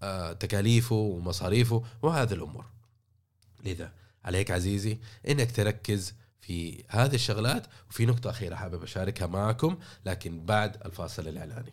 آه، 0.03 0.33
تكاليفه 0.33 0.97
ومصاريفه 0.97 1.83
وهذه 2.03 2.33
الأمور. 2.33 2.65
لذا 3.65 3.93
عليك 4.25 4.51
عزيزي 4.51 4.99
إنك 5.29 5.53
تركز 5.53 6.15
في 6.41 6.85
هذه 6.89 7.15
الشغلات 7.15 7.67
وفي 7.91 8.07
نقطة 8.07 8.31
أخيرة 8.31 8.55
حابب 8.55 8.83
أشاركها 8.83 9.27
معكم 9.27 9.77
لكن 10.07 10.47
بعد 10.47 10.77
الفاصل 10.85 11.29
الإعلاني. 11.29 11.73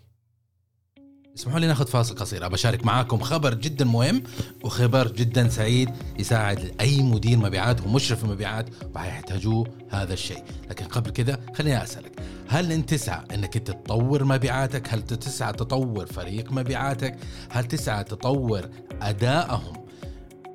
اسمحوا 1.37 1.59
لي 1.59 1.67
ناخذ 1.67 1.87
فاصل 1.87 2.15
قصير. 2.15 2.45
أبى 2.45 2.55
أشارك 2.55 2.85
معاكم 2.85 3.19
خبر 3.19 3.53
جدا 3.53 3.85
مهم 3.85 4.23
وخبر 4.63 5.11
جدا 5.11 5.49
سعيد 5.49 5.89
يساعد 6.19 6.75
أي 6.81 7.01
مدير 7.01 7.37
مبيعات 7.37 7.81
ومشرف 7.81 8.25
مبيعات 8.25 8.69
وحيحتاجوه 8.95 9.67
هذا 9.89 10.13
الشيء. 10.13 10.43
لكن 10.69 10.85
قبل 10.85 11.11
كذا 11.11 11.39
خليني 11.55 11.83
أسألك 11.83 12.19
هل 12.47 12.71
أنت 12.71 12.89
تسعى 12.89 13.25
أنك 13.33 13.53
تطور 13.53 14.23
مبيعاتك؟ 14.23 14.93
هل 14.93 15.01
تسعى 15.01 15.53
تطور 15.53 16.05
فريق 16.05 16.51
مبيعاتك؟ 16.51 17.17
هل 17.49 17.65
تسعى 17.65 18.03
تطور 18.03 18.69
أدائهم؟ 19.01 19.85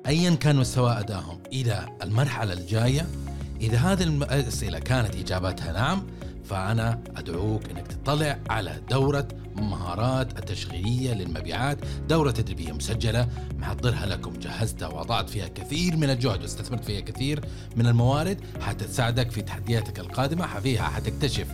ايا 0.07 0.35
كان 0.35 0.55
مستوى 0.55 0.99
أدائهم 0.99 1.43
إلى 1.53 1.97
المرحلة 2.03 2.53
الجاية؟ 2.53 3.07
إذا 3.61 3.77
هذه 3.77 4.03
الأسئلة 4.03 4.79
كانت 4.79 5.15
إجابتها 5.15 5.73
نعم 5.73 6.03
فأنا 6.43 7.01
أدعوك 7.17 7.69
أنك 7.69 7.87
تطلع 7.87 8.39
على 8.49 8.81
دورة 8.89 9.27
مهارات 9.55 10.39
التشغيلية 10.39 11.13
للمبيعات 11.13 11.77
دورة 12.09 12.31
تدريبية 12.31 12.71
مسجلة. 12.71 13.27
محضرها 13.59 14.05
لكم 14.05 14.33
جهزتها 14.39 14.87
وضعت 14.87 15.29
فيها 15.29 15.47
كثير 15.47 15.97
من 15.97 16.09
الجهد 16.09 16.41
واستثمرت 16.41 16.85
فيها 16.85 16.99
كثير 16.99 17.45
من 17.75 17.87
الموارد 17.87 18.37
حتى 18.61 18.85
تساعدك 18.85 19.31
في 19.31 19.41
تحدياتك 19.41 19.99
القادمة 19.99 20.59
فيها 20.59 20.83
حتكتشف 20.83 21.47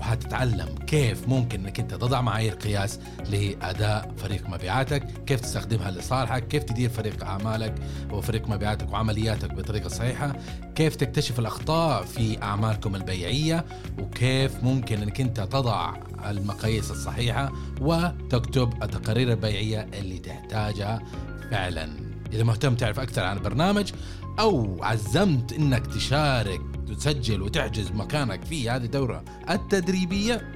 وحتتعلم 0.00 0.68
كيف 0.86 1.28
ممكن 1.28 1.60
إنك 1.60 1.80
أنت 1.80 1.94
تضع 1.94 2.20
معايير 2.20 2.54
قياس 2.54 3.00
لأداء 3.30 4.14
فريق 4.16 4.48
مبيعاتك، 4.48 5.06
كيف 5.26 5.40
تستخدمها 5.40 5.90
لصالحك، 5.90 6.48
كيف 6.48 6.64
تدير 6.64 6.90
فريق 6.90 7.24
أعمالك 7.24 7.74
وفريق 8.12 8.48
مبيعاتك 8.48 8.92
وعملياتك 8.92 9.54
بطريقة 9.54 9.88
صحيحة، 9.88 10.32
كيف 10.74 10.96
تكتشف 10.96 11.38
الأخطاء 11.38 12.04
في 12.04 12.42
أعمالكم 12.42 12.96
البيعية، 12.96 13.64
وكيف 13.98 14.64
ممكن 14.64 15.02
إنك 15.02 15.20
أنت 15.20 15.40
تضع 15.40 15.94
المقاييس 16.28 16.90
الصحيحة 16.90 17.52
وتكتب 17.80 18.82
التقارير 18.82 19.30
البيعية 19.30 19.88
اللي 19.94 20.18
تحتاجها 20.18 21.02
فعلا. 21.50 21.90
إذا 22.32 22.42
مهتم 22.42 22.74
تعرف 22.74 23.00
أكثر 23.00 23.24
عن 23.24 23.36
البرنامج 23.36 23.92
أو 24.40 24.84
عزمت 24.84 25.52
إنك 25.52 25.86
تشارك 25.86 26.60
تسجل 26.94 27.42
وتحجز 27.42 27.90
مكانك 27.90 28.44
في 28.44 28.70
هذه 28.70 28.84
الدورة 28.84 29.24
التدريبية. 29.50 30.52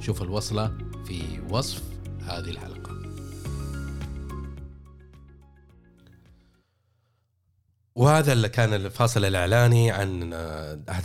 شوف 0.00 0.22
الوصلة 0.22 0.78
في 1.06 1.22
وصف 1.50 1.82
هذه 2.22 2.50
الحلقة. 2.50 2.85
وهذا 7.96 8.32
اللي 8.32 8.48
كان 8.48 8.74
الفاصل 8.74 9.24
الإعلاني 9.24 9.90
عن 9.90 10.30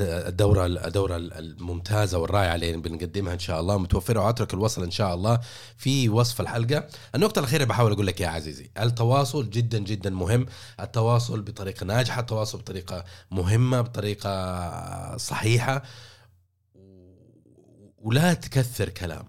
الدورة 0.01 0.65
الدورة 0.65 1.17
الممتازة 1.17 2.17
والرائعة 2.17 2.55
اللي 2.55 2.77
بنقدمها 2.77 3.33
إن 3.33 3.39
شاء 3.39 3.59
الله 3.59 3.77
متوفرة 3.77 4.19
وأترك 4.19 4.53
الوصل 4.53 4.83
إن 4.83 4.91
شاء 4.91 5.13
الله 5.13 5.39
في 5.77 6.09
وصف 6.09 6.41
الحلقة. 6.41 6.87
النقطة 7.15 7.39
الأخيرة 7.39 7.63
بحاول 7.63 7.91
أقول 7.91 8.07
لك 8.07 8.21
يا 8.21 8.27
عزيزي، 8.27 8.71
التواصل 8.79 9.49
جدا 9.49 9.79
جدا 9.79 10.09
مهم، 10.09 10.45
التواصل 10.79 11.41
بطريقة 11.41 11.85
ناجحة، 11.85 12.21
التواصل 12.21 12.57
بطريقة 12.57 13.03
مهمة، 13.31 13.81
بطريقة 13.81 15.17
صحيحة 15.17 15.83
ولا 17.97 18.33
تكثر 18.33 18.89
كلام. 18.89 19.25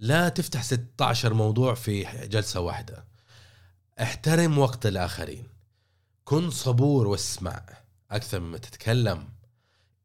لا 0.00 0.28
تفتح 0.28 0.62
16 0.62 1.34
موضوع 1.34 1.74
في 1.74 2.06
جلسة 2.26 2.60
واحدة. 2.60 3.04
احترم 4.02 4.58
وقت 4.58 4.86
الآخرين. 4.86 5.51
كن 6.24 6.50
صبور 6.50 7.06
واسمع. 7.06 7.62
أكثر 8.10 8.40
مما 8.40 8.58
تتكلم. 8.58 9.28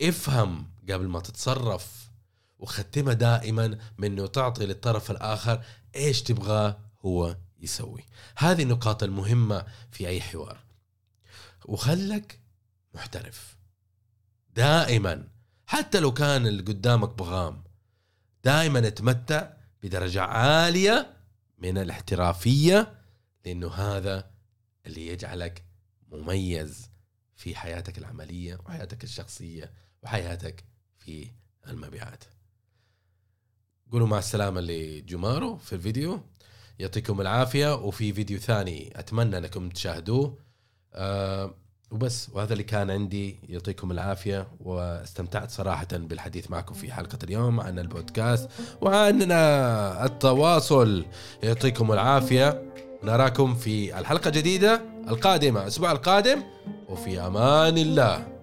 افهم 0.02 0.70
قبل 0.90 1.08
ما 1.08 1.20
تتصرف. 1.20 2.12
وختمها 2.60 3.14
دائما 3.14 3.78
من 3.98 4.12
انه 4.12 4.28
تعطي 4.28 4.66
للطرف 4.66 5.12
الآخر 5.12 5.64
إيش 5.96 6.22
تبغاه 6.24 6.80
هو 7.06 7.38
يسوي. 7.60 8.06
هذه 8.38 8.64
النقاط 8.64 9.04
المهمة 9.04 9.66
في 9.92 10.08
أي 10.08 10.22
حوار. 10.22 10.58
وخلك 11.66 12.40
محترف. 12.94 13.58
دائما. 14.56 15.28
حتى 15.66 16.00
لو 16.00 16.14
كان 16.14 16.48
اللي 16.48 16.64
قدامك 16.64 17.10
بغام. 17.10 17.64
دائما 18.44 18.88
اتمتع 18.88 19.54
بدرجة 19.84 20.22
عالية 20.22 21.14
من 21.58 21.78
الاحترافية 21.78 22.94
لأنه 23.46 23.74
هذا 23.74 24.32
اللي 24.86 25.08
يجعلك 25.08 25.67
مميز 26.12 26.90
في 27.36 27.56
حياتك 27.56 27.98
العملية 27.98 28.60
وحياتك 28.66 29.04
الشخصية 29.04 29.72
وحياتك 30.04 30.64
في 30.98 31.28
المبيعات. 31.68 32.24
قولوا 33.92 34.08
مع 34.08 34.18
السلامة 34.18 34.62
لجمارو 34.62 35.58
في 35.58 35.74
الفيديو. 35.74 36.20
يعطيكم 36.80 37.22
العافية. 37.22 37.76
وفي 37.76 38.14
فيديو 38.14 38.40
ثاني 38.40 39.00
أتمنى 39.00 39.38
أنكم 39.38 39.70
تشاهدوه. 39.70 40.38
أه 40.94 41.54
وبس. 41.92 42.30
وهذا 42.34 42.54
اللي 42.54 42.64
كان 42.64 42.92
عندي. 42.92 43.40
يعطيكم 43.50 43.92
العافية. 43.92 44.48
واستمتعت 44.60 45.52
صراحة 45.52 45.88
بالحديث 45.92 46.52
معكم 46.52 46.74
في 46.74 46.94
حلقة 46.94 47.20
اليوم 47.24 47.60
عن 47.60 47.80
البودكاست 47.80 48.50
وعن 48.82 49.32
التواصل. 50.02 51.06
يعطيكم 51.44 51.92
العافية. 51.92 52.74
نراكم 53.04 53.56
في 53.56 54.00
الحلقة 54.00 54.28
الجديدة. 54.28 54.97
القادمة 55.10 55.62
الأسبوع 55.62 55.92
القادم 55.92 56.44
وفي 56.90 57.20
أمان 57.20 57.78
الله. 57.78 58.37